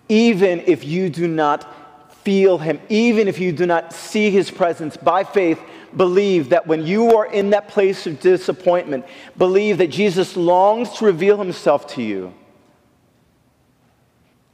Even 0.10 0.62
if 0.62 0.84
you 0.84 1.10
do 1.10 1.28
not 1.28 2.14
feel 2.24 2.58
Him, 2.58 2.80
even 2.90 3.28
if 3.28 3.40
you 3.40 3.52
do 3.52 3.66
not 3.66 3.94
see 3.94 4.30
His 4.30 4.50
presence, 4.50 4.98
by 4.98 5.24
faith, 5.24 5.60
believe 5.96 6.50
that 6.50 6.68
when 6.68 6.86
you 6.86 7.16
are 7.18 7.26
in 7.26 7.52
that 7.52 7.68
place 7.68 8.08
of 8.08 8.20
disappointment, 8.20 9.06
believe 9.38 9.78
that 9.78 9.88
Jesus 9.88 10.36
longs 10.36 10.90
to 10.98 11.06
reveal 11.06 11.38
Himself 11.38 11.88
to 11.96 12.02
you. 12.02 12.34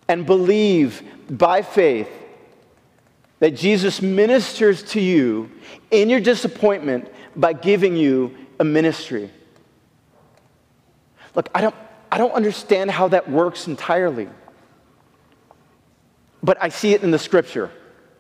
And 0.08 0.26
believe 0.26 1.02
by 1.30 1.62
faith 1.62 2.10
that 3.40 3.52
Jesus 3.52 4.02
ministers 4.02 4.84
to 4.84 5.02
you 5.02 5.50
in 5.92 6.10
your 6.10 6.20
disappointment 6.20 7.12
by 7.36 7.54
giving 7.54 7.96
you 7.96 8.36
a 8.60 8.64
ministry. 8.64 9.32
Look, 11.36 11.50
I 11.54 11.62
don't, 11.62 11.76
I 12.12 12.18
don't 12.18 12.34
understand 12.34 12.92
how 12.92 13.08
that 13.10 13.30
works 13.30 13.68
entirely. 13.68 14.30
But 16.42 16.58
I 16.62 16.70
see 16.70 16.94
it 16.94 17.04
in 17.04 17.12
the 17.12 17.20
scripture. 17.20 17.72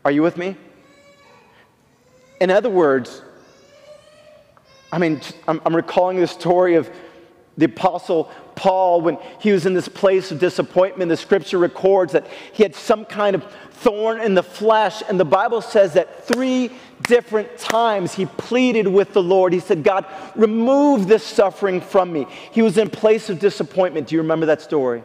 Are 0.05 0.11
you 0.11 0.21
with 0.21 0.37
me? 0.37 0.55
In 2.41 2.49
other 2.49 2.69
words, 2.69 3.21
I 4.91 4.97
mean, 4.97 5.21
I'm, 5.47 5.61
I'm 5.65 5.75
recalling 5.75 6.19
the 6.19 6.27
story 6.27 6.75
of 6.75 6.89
The 7.57 7.65
Apostle 7.65 8.31
Paul, 8.55 9.01
when 9.01 9.17
he 9.39 9.51
was 9.51 9.65
in 9.65 9.73
this 9.73 9.87
place 9.87 10.31
of 10.31 10.39
disappointment, 10.39 11.09
the 11.09 11.17
scripture 11.17 11.59
records 11.59 12.13
that 12.13 12.27
he 12.51 12.63
had 12.63 12.75
some 12.75 13.05
kind 13.05 13.35
of 13.35 13.45
thorn 13.71 14.21
in 14.21 14.33
the 14.33 14.41
flesh. 14.41 15.03
And 15.07 15.19
the 15.19 15.25
Bible 15.25 15.61
says 15.61 15.93
that 15.93 16.25
three 16.25 16.71
different 17.03 17.57
times 17.57 18.13
he 18.13 18.25
pleaded 18.25 18.87
with 18.87 19.13
the 19.13 19.21
Lord. 19.21 19.53
He 19.53 19.59
said, 19.59 19.83
God, 19.83 20.05
remove 20.35 21.07
this 21.07 21.23
suffering 21.23 21.79
from 21.79 22.11
me. 22.11 22.25
He 22.51 22.63
was 22.63 22.77
in 22.77 22.89
place 22.89 23.29
of 23.29 23.39
disappointment. 23.39 24.07
Do 24.07 24.15
you 24.15 24.21
remember 24.21 24.47
that 24.47 24.61
story? 24.61 25.03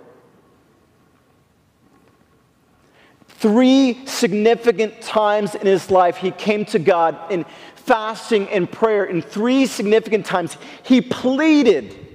Three 3.27 4.07
significant 4.07 5.01
times 5.03 5.55
in 5.55 5.67
his 5.67 5.91
life, 5.91 6.17
he 6.17 6.31
came 6.31 6.65
to 6.67 6.79
God 6.79 7.31
in 7.31 7.45
fasting 7.75 8.49
and 8.49 8.71
prayer. 8.71 9.05
In 9.05 9.23
three 9.23 9.67
significant 9.67 10.25
times, 10.25 10.57
he 10.83 11.01
pleaded 11.01 12.08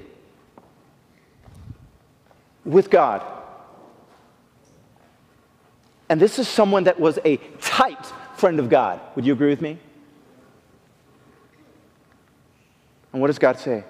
with 2.66 2.90
God. 2.90 3.24
And 6.10 6.22
this 6.22 6.40
is 6.40 6.48
someone 6.48 6.84
that 6.86 7.00
was 7.00 7.20
a 7.26 7.38
tight 7.60 8.06
friend 8.36 8.60
of 8.60 8.70
God. 8.70 9.00
Would 9.16 9.26
you 9.26 9.34
agree 9.34 9.50
with 9.50 9.62
me? 9.62 9.80
And 13.12 13.22
what 13.22 13.28
does 13.28 13.40
God 13.40 13.60
say? 13.60 13.84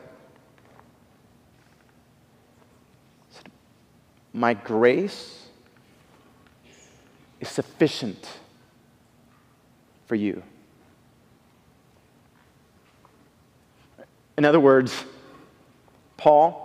My 4.34 4.54
grace 4.54 5.48
is 7.40 7.50
sufficient 7.50 8.28
for 10.08 10.16
you. 10.16 10.44
In 14.38 14.46
other 14.46 14.60
words, 14.60 15.04
Paul, 16.18 16.62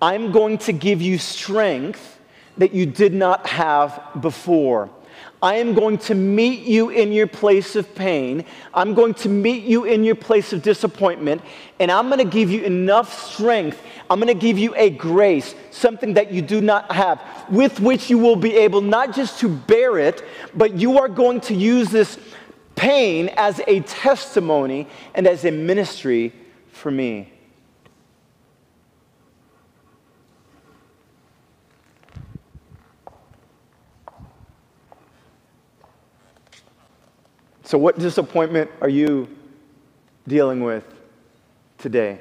I'm 0.00 0.32
going 0.32 0.58
to 0.58 0.72
give 0.72 1.00
you 1.00 1.18
strength 1.18 2.18
that 2.58 2.72
you 2.74 2.86
did 2.86 3.14
not 3.14 3.46
have 3.46 4.00
before. 4.20 4.90
I 5.42 5.56
am 5.56 5.74
going 5.74 5.98
to 5.98 6.14
meet 6.14 6.60
you 6.60 6.88
in 6.88 7.12
your 7.12 7.26
place 7.26 7.76
of 7.76 7.94
pain. 7.94 8.46
I'm 8.72 8.94
going 8.94 9.12
to 9.14 9.28
meet 9.28 9.64
you 9.64 9.84
in 9.84 10.02
your 10.02 10.14
place 10.14 10.54
of 10.54 10.62
disappointment. 10.62 11.42
And 11.78 11.90
I'm 11.90 12.08
going 12.08 12.18
to 12.18 12.24
give 12.24 12.50
you 12.50 12.62
enough 12.62 13.30
strength. 13.30 13.78
I'm 14.08 14.18
going 14.18 14.32
to 14.32 14.40
give 14.40 14.56
you 14.56 14.74
a 14.74 14.88
grace, 14.88 15.54
something 15.70 16.14
that 16.14 16.32
you 16.32 16.40
do 16.40 16.62
not 16.62 16.90
have, 16.90 17.20
with 17.50 17.78
which 17.78 18.08
you 18.08 18.16
will 18.16 18.36
be 18.36 18.56
able 18.56 18.80
not 18.80 19.14
just 19.14 19.38
to 19.40 19.50
bear 19.50 19.98
it, 19.98 20.24
but 20.54 20.74
you 20.74 20.98
are 20.98 21.08
going 21.08 21.42
to 21.42 21.54
use 21.54 21.90
this 21.90 22.18
pain 22.74 23.28
as 23.36 23.60
a 23.66 23.80
testimony 23.80 24.88
and 25.14 25.26
as 25.26 25.44
a 25.44 25.50
ministry 25.50 26.32
for 26.72 26.90
me. 26.90 27.33
So, 37.64 37.78
what 37.78 37.98
disappointment 37.98 38.70
are 38.82 38.90
you 38.90 39.26
dealing 40.28 40.62
with 40.62 40.84
today? 41.78 42.18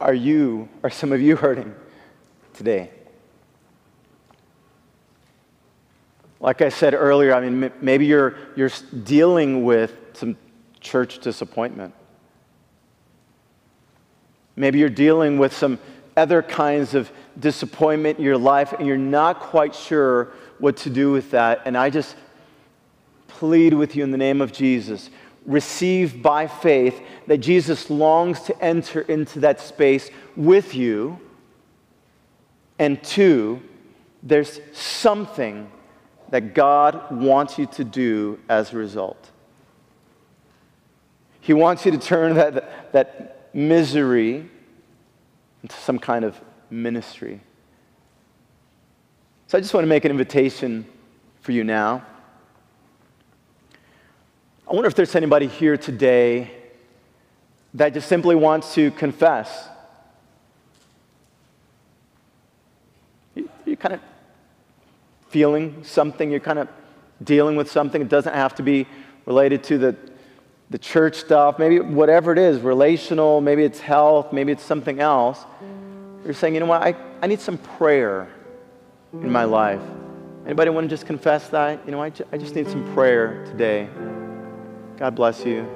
Are 0.00 0.14
you, 0.14 0.68
are 0.82 0.90
some 0.90 1.12
of 1.12 1.20
you 1.20 1.36
hurting 1.36 1.72
today? 2.52 2.90
Like 6.40 6.62
I 6.62 6.68
said 6.68 6.94
earlier, 6.94 7.32
I 7.32 7.48
mean, 7.48 7.72
maybe 7.80 8.06
you're, 8.06 8.36
you're 8.56 8.70
dealing 9.04 9.64
with 9.64 9.96
some 10.14 10.36
church 10.80 11.20
disappointment. 11.20 11.94
Maybe 14.56 14.80
you're 14.80 14.88
dealing 14.88 15.38
with 15.38 15.52
some 15.52 15.78
other 16.16 16.42
kinds 16.42 16.94
of 16.94 17.10
disappointment 17.38 18.18
in 18.18 18.24
your 18.24 18.38
life 18.38 18.72
and 18.72 18.86
you're 18.86 18.96
not 18.96 19.40
quite 19.40 19.74
sure 19.74 20.32
what 20.58 20.76
to 20.78 20.90
do 20.90 21.12
with 21.12 21.30
that. 21.30 21.62
And 21.64 21.76
I 21.76 21.90
just 21.90 22.16
plead 23.28 23.74
with 23.74 23.94
you 23.94 24.02
in 24.02 24.10
the 24.10 24.18
name 24.18 24.40
of 24.40 24.52
Jesus 24.52 25.10
receive 25.48 26.22
by 26.22 26.46
faith 26.46 27.00
that 27.26 27.38
Jesus 27.38 27.88
longs 27.88 28.40
to 28.42 28.62
enter 28.62 29.00
into 29.00 29.40
that 29.40 29.60
space 29.60 30.10
with 30.36 30.74
you. 30.74 31.18
And 32.78 33.02
two, 33.02 33.62
there's 34.22 34.60
something 34.72 35.70
that 36.28 36.54
God 36.54 37.10
wants 37.10 37.58
you 37.58 37.66
to 37.66 37.84
do 37.84 38.38
as 38.48 38.72
a 38.72 38.76
result. 38.76 39.30
He 41.40 41.54
wants 41.54 41.86
you 41.86 41.92
to 41.92 41.98
turn 41.98 42.34
that, 42.34 42.92
that 42.92 43.48
misery 43.54 44.50
into 45.62 45.76
some 45.76 45.98
kind 45.98 46.26
of 46.26 46.38
ministry. 46.70 47.40
So 49.46 49.56
I 49.56 49.60
just 49.60 49.72
want 49.72 49.84
to 49.84 49.88
make 49.88 50.04
an 50.04 50.10
invitation 50.10 50.86
for 51.40 51.52
you 51.52 51.64
now. 51.64 52.04
I 54.68 54.74
wonder 54.74 54.86
if 54.88 54.94
there's 54.94 55.14
anybody 55.14 55.46
here 55.46 55.78
today 55.78 56.50
that 57.72 57.94
just 57.94 58.08
simply 58.08 58.34
wants 58.34 58.74
to 58.74 58.90
confess. 58.90 59.68
You, 63.34 63.48
are 63.66 63.76
kind 63.76 63.94
of 63.94 64.00
feeling 65.30 65.82
something, 65.84 66.30
you're 66.30 66.40
kind 66.40 66.58
of 66.58 66.68
dealing 67.22 67.56
with 67.56 67.70
something. 67.70 68.02
It 68.02 68.08
doesn't 68.08 68.34
have 68.34 68.54
to 68.56 68.62
be 68.62 68.86
related 69.24 69.62
to 69.64 69.78
the, 69.78 69.96
the 70.70 70.78
church 70.78 71.16
stuff, 71.16 71.58
maybe 71.58 71.80
whatever 71.80 72.32
it 72.32 72.38
is, 72.38 72.60
relational, 72.60 73.40
maybe 73.40 73.64
it's 73.64 73.80
health, 73.80 74.32
maybe 74.32 74.52
it's 74.52 74.62
something 74.62 75.00
else. 75.00 75.44
You're 76.28 76.34
saying, 76.34 76.52
you 76.52 76.60
know 76.60 76.66
what, 76.66 76.82
I, 76.82 76.94
I 77.22 77.26
need 77.26 77.40
some 77.40 77.56
prayer 77.56 78.28
in 79.14 79.32
my 79.32 79.44
life. 79.44 79.80
Anybody 80.44 80.68
want 80.68 80.84
to 80.84 80.90
just 80.90 81.06
confess 81.06 81.48
that? 81.48 81.80
You 81.86 81.92
know, 81.92 82.02
I, 82.02 82.12
I 82.30 82.36
just 82.36 82.54
need 82.54 82.68
some 82.68 82.92
prayer 82.92 83.46
today. 83.46 83.88
God 84.98 85.14
bless 85.14 85.46
you. 85.46 85.66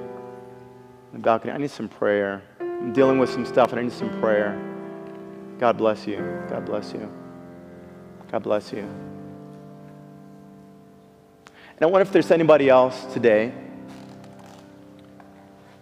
The 1.14 1.20
balcony, 1.20 1.54
I 1.54 1.56
need 1.56 1.70
some 1.70 1.88
prayer. 1.88 2.42
I'm 2.60 2.92
dealing 2.92 3.18
with 3.18 3.30
some 3.30 3.46
stuff 3.46 3.70
and 3.70 3.80
I 3.80 3.82
need 3.84 3.92
some 3.92 4.10
prayer. 4.20 4.62
God 5.58 5.78
bless 5.78 6.06
you. 6.06 6.18
God 6.50 6.66
bless 6.66 6.92
you. 6.92 7.10
God 8.30 8.42
bless 8.42 8.74
you. 8.74 8.80
And 8.80 8.90
I 11.80 11.86
wonder 11.86 12.02
if 12.02 12.12
there's 12.12 12.30
anybody 12.30 12.68
else 12.68 13.06
today 13.14 13.54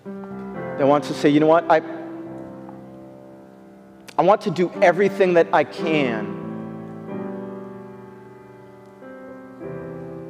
that 0.04 0.86
wants 0.86 1.08
to 1.08 1.14
say, 1.14 1.28
you 1.28 1.40
know 1.40 1.48
what, 1.48 1.68
I, 1.68 1.80
I 4.20 4.22
want 4.22 4.42
to 4.42 4.50
do 4.50 4.70
everything 4.82 5.32
that 5.32 5.46
I 5.50 5.64
can 5.64 6.26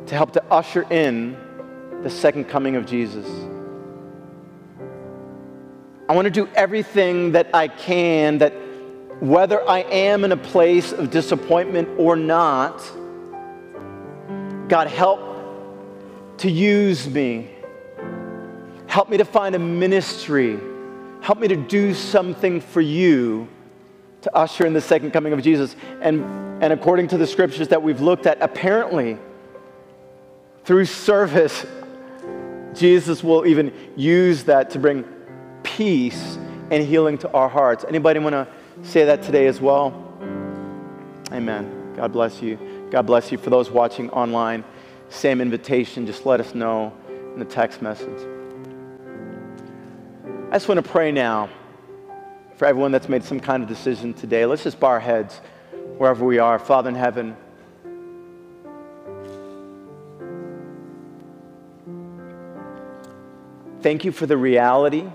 to 0.07 0.15
help 0.15 0.31
to 0.35 0.45
usher 0.45 0.87
in 0.91 1.37
the 2.05 2.09
second 2.09 2.45
coming 2.45 2.77
of 2.77 2.87
Jesus. 2.87 3.27
I 6.09 6.15
want 6.15 6.27
to 6.27 6.31
do 6.31 6.49
everything 6.55 7.33
that 7.33 7.53
I 7.53 7.67
can 7.67 8.39
that 8.39 8.53
whether 9.19 9.69
I 9.69 9.81
am 9.81 10.23
in 10.23 10.31
a 10.31 10.37
place 10.37 10.93
of 10.93 11.11
disappointment 11.11 11.89
or 11.99 12.15
not, 12.15 12.81
God, 14.69 14.87
help 14.87 15.19
to 16.39 16.49
use 16.49 17.09
me. 17.09 17.51
Help 18.87 19.09
me 19.09 19.17
to 19.17 19.25
find 19.25 19.57
a 19.57 19.59
ministry. 19.59 20.61
Help 21.23 21.41
me 21.41 21.49
to 21.49 21.57
do 21.57 21.93
something 21.93 22.61
for 22.61 22.81
you 22.81 23.49
to 24.23 24.35
usher 24.37 24.67
in 24.67 24.73
the 24.73 24.81
second 24.81 25.13
coming 25.13 25.33
of 25.33 25.43
Jesus. 25.43 25.77
And, 26.01 26.23
and 26.63 26.73
according 26.73 27.09
to 27.09 27.19
the 27.19 27.27
scriptures 27.27 27.69
that 27.69 27.83
we've 27.83 28.01
looked 28.01 28.27
at, 28.27 28.41
apparently, 28.41 29.19
through 30.65 30.85
service, 30.85 31.65
Jesus 32.75 33.25
will 33.25 33.47
even 33.47 33.73
use 33.97 34.45
that 34.45 34.71
to 34.71 34.79
bring 34.79 35.05
peace 35.63 36.39
and 36.71 36.85
healing 36.85 37.19
to 37.19 37.31
our 37.33 37.49
hearts. 37.49 37.85
Anybody 37.89 38.21
want 38.21 38.35
to 38.35 38.47
say 38.83 39.05
that 39.05 39.23
today 39.23 39.47
as 39.47 39.61
well? 39.61 40.07
Amen. 41.33 41.95
God 41.97 42.13
bless 42.13 42.41
you. 42.41 42.89
God 42.91 43.07
bless 43.07 43.33
you. 43.33 43.39
For 43.39 43.51
those 43.51 43.71
watching 43.71 44.11
online, 44.11 44.65
same 45.09 45.41
invitation. 45.41 46.07
Just 46.07 46.27
let 46.27 46.41
us 46.41 46.55
know 46.55 46.93
in 47.07 47.39
the 47.39 47.45
text 47.45 47.83
message. 47.83 48.19
I 50.51 50.55
just 50.55 50.69
want 50.69 50.85
to 50.85 50.89
pray 50.89 51.13
now 51.13 51.49
for 52.61 52.67
everyone 52.67 52.93
that's 52.93 53.09
made 53.09 53.25
some 53.25 53.41
kind 53.41 53.63
of 53.63 53.71
decision 53.71 54.13
today. 54.13 54.45
Let's 54.45 54.65
just 54.65 54.79
bow 54.79 54.89
our 54.89 55.01
heads 55.01 55.39
wherever 55.97 56.27
we 56.27 56.39
are. 56.39 56.59
Father 56.59 56.91
in 56.91 56.95
heaven, 56.95 57.35
Thank 63.81 64.05
you 64.05 64.13
for 64.13 64.27
the 64.27 64.37
reality 64.37 65.07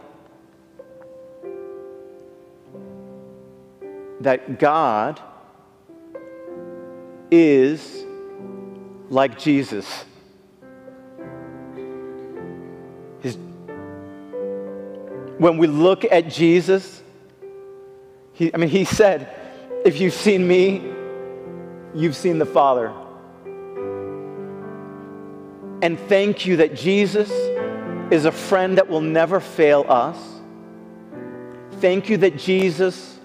that 4.21 4.57
God 4.57 5.21
is 7.29 8.03
like 9.11 9.37
Jesus. 9.37 10.05
When 15.37 15.59
we 15.59 15.67
look 15.67 16.05
at 16.05 16.27
Jesus, 16.27 16.94
he, 18.35 18.53
I 18.53 18.57
mean, 18.57 18.69
he 18.69 18.83
said, 18.85 19.29
If 19.85 19.99
you've 19.99 20.13
seen 20.13 20.47
me, 20.47 20.93
you've 21.93 22.15
seen 22.15 22.37
the 22.37 22.45
Father. 22.45 22.93
And 25.81 25.99
thank 25.99 26.45
you 26.45 26.57
that 26.57 26.75
Jesus 26.75 27.31
is 28.11 28.25
a 28.25 28.31
friend 28.31 28.77
that 28.77 28.89
will 28.89 29.01
never 29.01 29.39
fail 29.39 29.85
us. 29.87 30.17
Thank 31.79 32.09
you 32.09 32.17
that 32.17 32.37
Jesus 32.37 33.19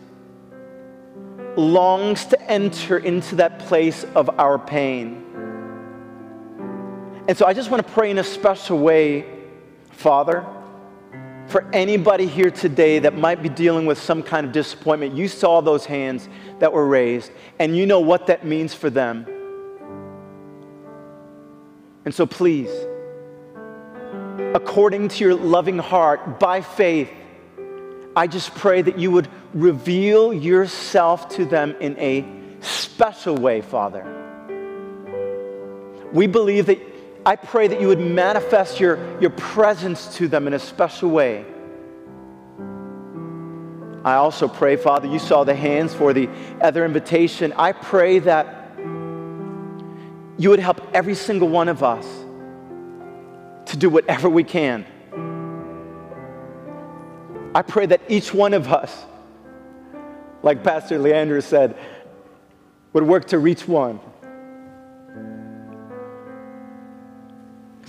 longs 1.57 2.27
to 2.27 2.41
enter 2.51 2.99
into 2.99 3.37
that 3.37 3.59
place 3.61 4.05
of 4.15 4.31
our 4.39 4.59
pain. 4.59 5.25
And 7.29 7.37
so 7.37 7.47
I 7.47 7.53
just 7.53 7.71
want 7.71 7.87
to 7.87 7.93
pray 7.93 8.11
in 8.11 8.19
a 8.19 8.25
special 8.25 8.79
way, 8.79 9.27
Father, 9.91 10.47
for 11.51 11.69
anybody 11.73 12.27
here 12.27 12.51
today 12.51 13.01
that 13.01 13.17
might 13.17 13.43
be 13.43 13.49
dealing 13.49 13.85
with 13.85 14.01
some 14.01 14.23
kind 14.23 14.47
of 14.47 14.53
disappointment. 14.53 15.17
You 15.17 15.27
saw 15.27 15.61
those 15.61 15.85
hands 15.85 16.29
that 16.61 16.73
were 16.73 16.87
raised, 16.87 17.33
and 17.59 17.77
you 17.77 17.87
know 17.87 17.99
what 17.99 18.29
that 18.29 18.47
means 18.47 18.73
for 18.73 18.89
them. 18.89 19.27
And 22.05 22.15
so 22.15 22.25
please, 22.25 22.71
according 24.55 25.09
to 25.09 25.25
your 25.25 25.35
loving 25.35 25.79
heart, 25.79 26.39
by 26.39 26.61
faith, 26.61 27.11
I 28.15 28.29
just 28.29 28.55
pray 28.55 28.83
that 28.83 28.99
you 28.99 29.11
would 29.11 29.29
reveal 29.53 30.33
yourself 30.33 31.31
to 31.31 31.45
them 31.45 31.75
in 31.81 31.99
a 31.99 32.25
special 32.61 33.37
way, 33.37 33.61
Father. 33.61 34.07
We 36.13 36.29
believe 36.29 36.67
that, 36.67 36.79
I 37.25 37.37
pray 37.37 37.69
that 37.69 37.81
you 37.81 37.89
would 37.89 38.01
manifest 38.01 38.81
your, 38.81 38.99
your 39.21 39.31
presence 39.31 40.17
to 40.17 40.29
them 40.29 40.47
in 40.47 40.55
a 40.55 40.59
special 40.59 41.11
way. 41.11 41.45
I 44.03 44.15
also 44.15 44.49
pray, 44.49 44.77
Father, 44.77 45.07
you 45.07 45.19
saw 45.19 45.45
the 45.45 45.55
hands 45.55 45.93
for 45.93 46.15
the 46.15 46.31
other 46.63 46.87
invitation. 46.87 47.53
I 47.53 47.73
pray 47.73 48.21
that 48.21 48.79
you 50.39 50.49
would 50.49 50.59
help 50.59 50.81
every 50.95 51.15
single 51.15 51.49
one 51.49 51.69
of 51.69 51.83
us 51.83 52.07
to 53.67 53.77
do 53.77 53.91
whatever 53.91 54.31
we 54.31 54.43
can. 54.43 54.87
I 57.55 57.61
pray 57.61 57.85
that 57.87 58.01
each 58.09 58.33
one 58.33 58.55
of 58.55 58.73
us, 58.73 59.05
like 60.43 60.65
Pastor 60.65 60.99
Leandro 60.99 61.41
said, 61.41 61.77
would 62.95 63.05
work 63.05 63.27
to 63.27 63.39
reach 63.39 63.69
one. 63.69 64.01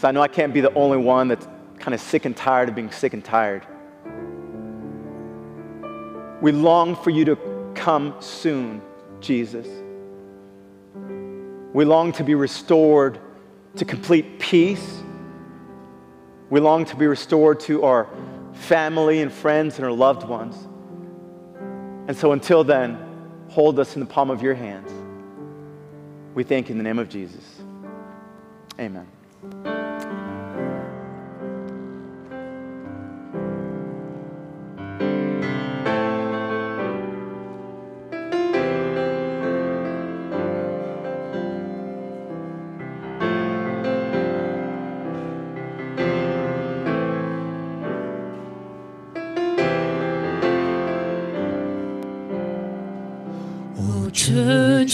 Because 0.01 0.09
I 0.09 0.13
know 0.13 0.23
I 0.23 0.29
can't 0.29 0.51
be 0.51 0.61
the 0.61 0.73
only 0.73 0.97
one 0.97 1.27
that's 1.27 1.47
kind 1.77 1.93
of 1.93 2.01
sick 2.01 2.25
and 2.25 2.35
tired 2.35 2.69
of 2.69 2.73
being 2.73 2.89
sick 2.89 3.13
and 3.13 3.23
tired. 3.23 3.63
We 6.41 6.51
long 6.51 6.95
for 6.95 7.11
you 7.11 7.23
to 7.25 7.37
come 7.75 8.15
soon, 8.19 8.81
Jesus. 9.19 9.67
We 11.71 11.85
long 11.85 12.13
to 12.13 12.23
be 12.23 12.33
restored 12.33 13.19
to 13.75 13.85
complete 13.85 14.39
peace. 14.39 15.03
We 16.49 16.59
long 16.59 16.83
to 16.85 16.95
be 16.95 17.05
restored 17.05 17.59
to 17.59 17.83
our 17.83 18.09
family 18.53 19.21
and 19.21 19.31
friends 19.31 19.75
and 19.75 19.85
our 19.85 19.91
loved 19.91 20.27
ones. 20.27 20.55
And 22.07 22.17
so 22.17 22.31
until 22.31 22.63
then, 22.63 22.97
hold 23.49 23.77
us 23.77 23.95
in 23.95 23.99
the 23.99 24.07
palm 24.07 24.31
of 24.31 24.41
your 24.41 24.55
hands. 24.55 24.91
We 26.33 26.43
thank 26.43 26.69
you 26.69 26.71
in 26.71 26.79
the 26.79 26.83
name 26.83 26.97
of 26.97 27.07
Jesus. 27.07 27.61
Amen. 28.79 29.05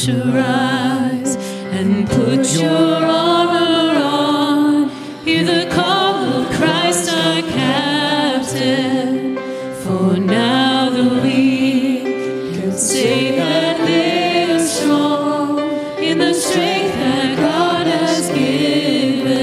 Church 0.08 0.16
arise 0.16 1.36
and 1.72 2.08
put 2.08 2.54
your 2.54 3.06
armor 3.06 4.00
on. 4.00 4.90
Hear 5.26 5.44
the 5.44 5.70
call 5.74 6.16
of 6.16 6.50
Christ 6.56 7.12
our 7.12 7.42
captain. 7.42 9.38
For 9.84 10.18
now 10.18 10.90
the 10.90 11.22
weak 11.22 12.04
can 12.56 12.72
say 12.72 13.36
that 13.38 13.86
they 13.86 14.52
are 14.54 14.60
strong 14.60 15.60
in 16.00 16.18
the 16.20 16.34
strength 16.34 16.96
that 16.96 17.38
God 17.38 17.88
has 17.88 18.30
given. 18.30 19.38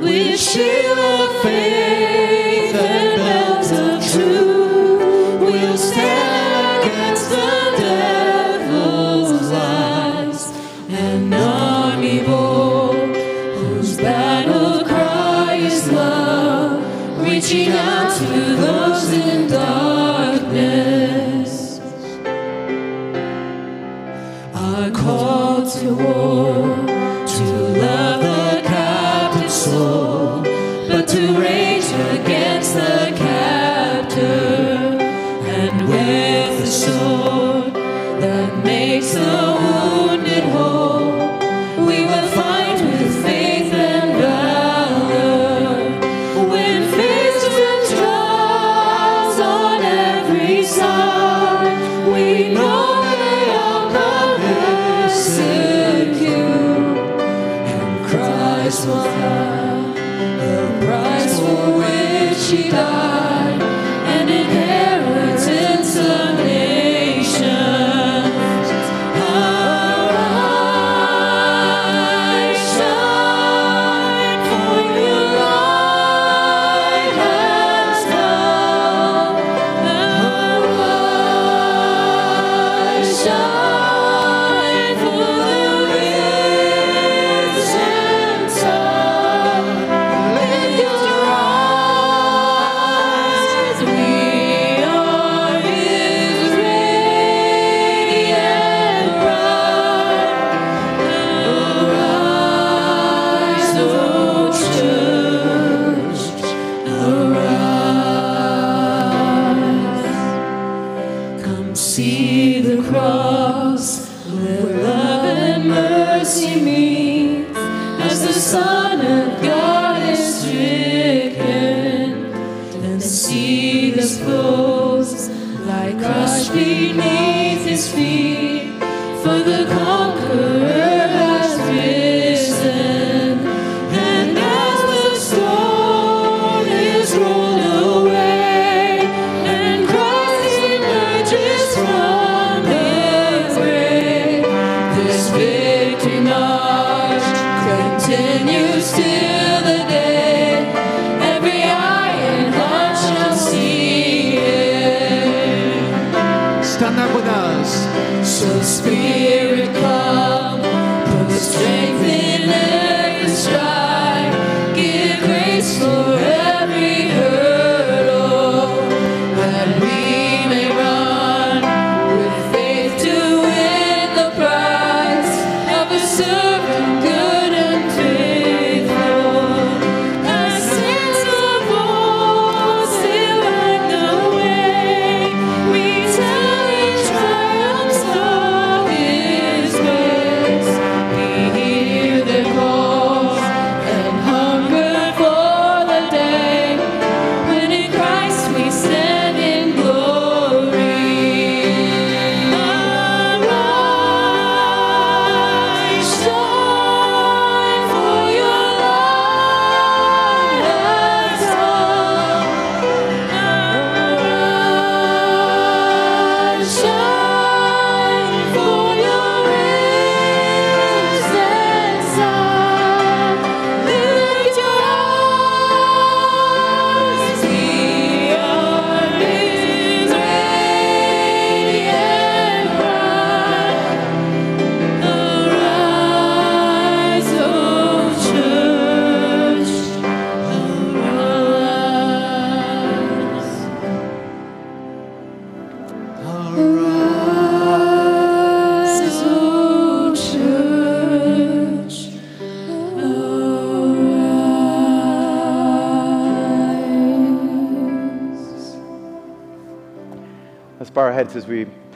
With 0.00 0.38
shield 0.38 0.98
of 0.98 1.42
faith 1.42 1.79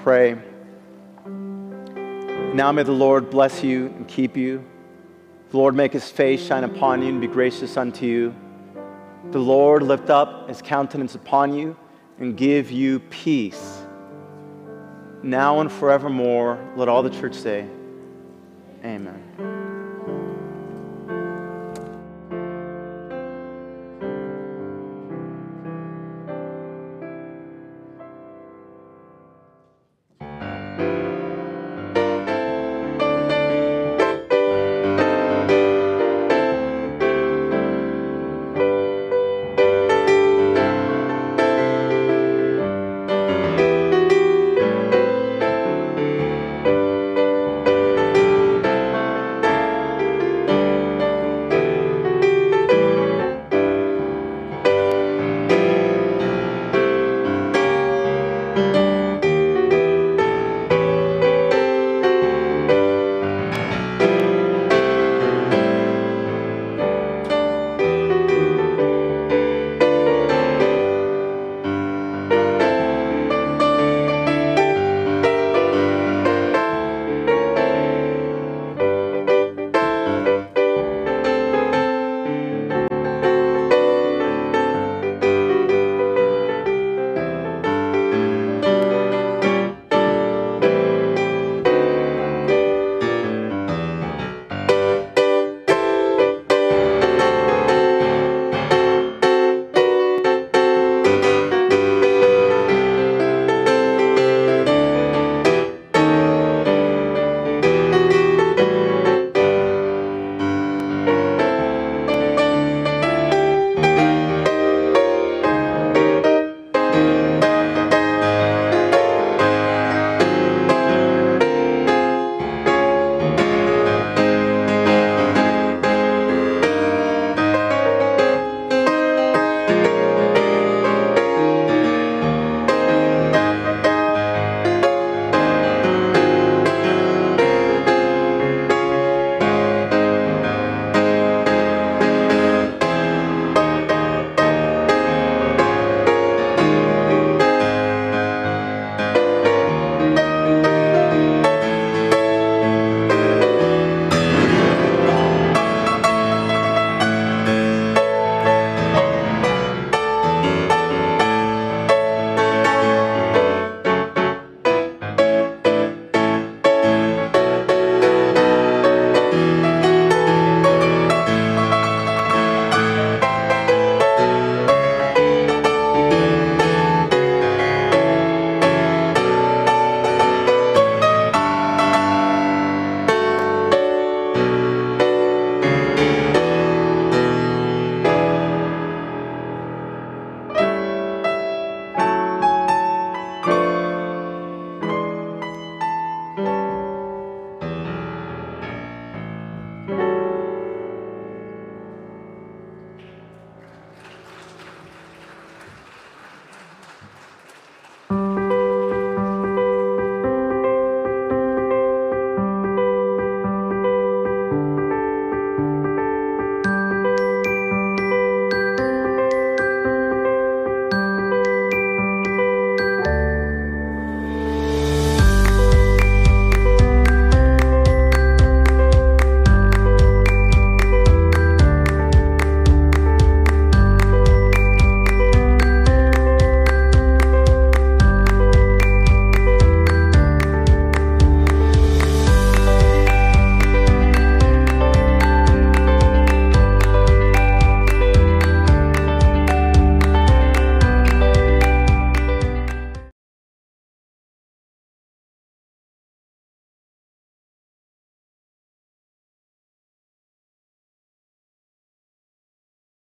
pray. 0.05 0.37
Now 2.53 2.71
may 2.73 2.83
the 2.83 2.93
Lord 2.93 3.31
bless 3.31 3.65
you 3.65 3.87
and 3.87 4.07
keep 4.07 4.37
you. 4.37 4.63
The 5.49 5.57
Lord 5.57 5.75
make 5.75 5.95
his 5.95 6.11
face 6.11 6.47
shine 6.47 6.63
upon 6.63 7.01
you 7.01 7.09
and 7.09 7.23
be 7.23 7.27
gracious 7.27 7.79
unto 7.79 8.05
you. 8.05 8.35
The 9.31 9.39
Lord 9.39 9.83
lift 9.83 10.11
up 10.11 10.47
his 10.47 10.61
countenance 10.61 11.15
upon 11.15 11.55
you 11.55 11.75
and 12.19 12.37
give 12.37 12.71
you 12.71 13.01
peace. 13.01 13.81
Now 15.23 15.61
and 15.61 15.73
forevermore, 15.73 16.63
let 16.77 16.91
all 16.91 17.03
the 17.03 17.09
church 17.09 17.35
say, 17.35 17.67
Amen. 18.85 19.24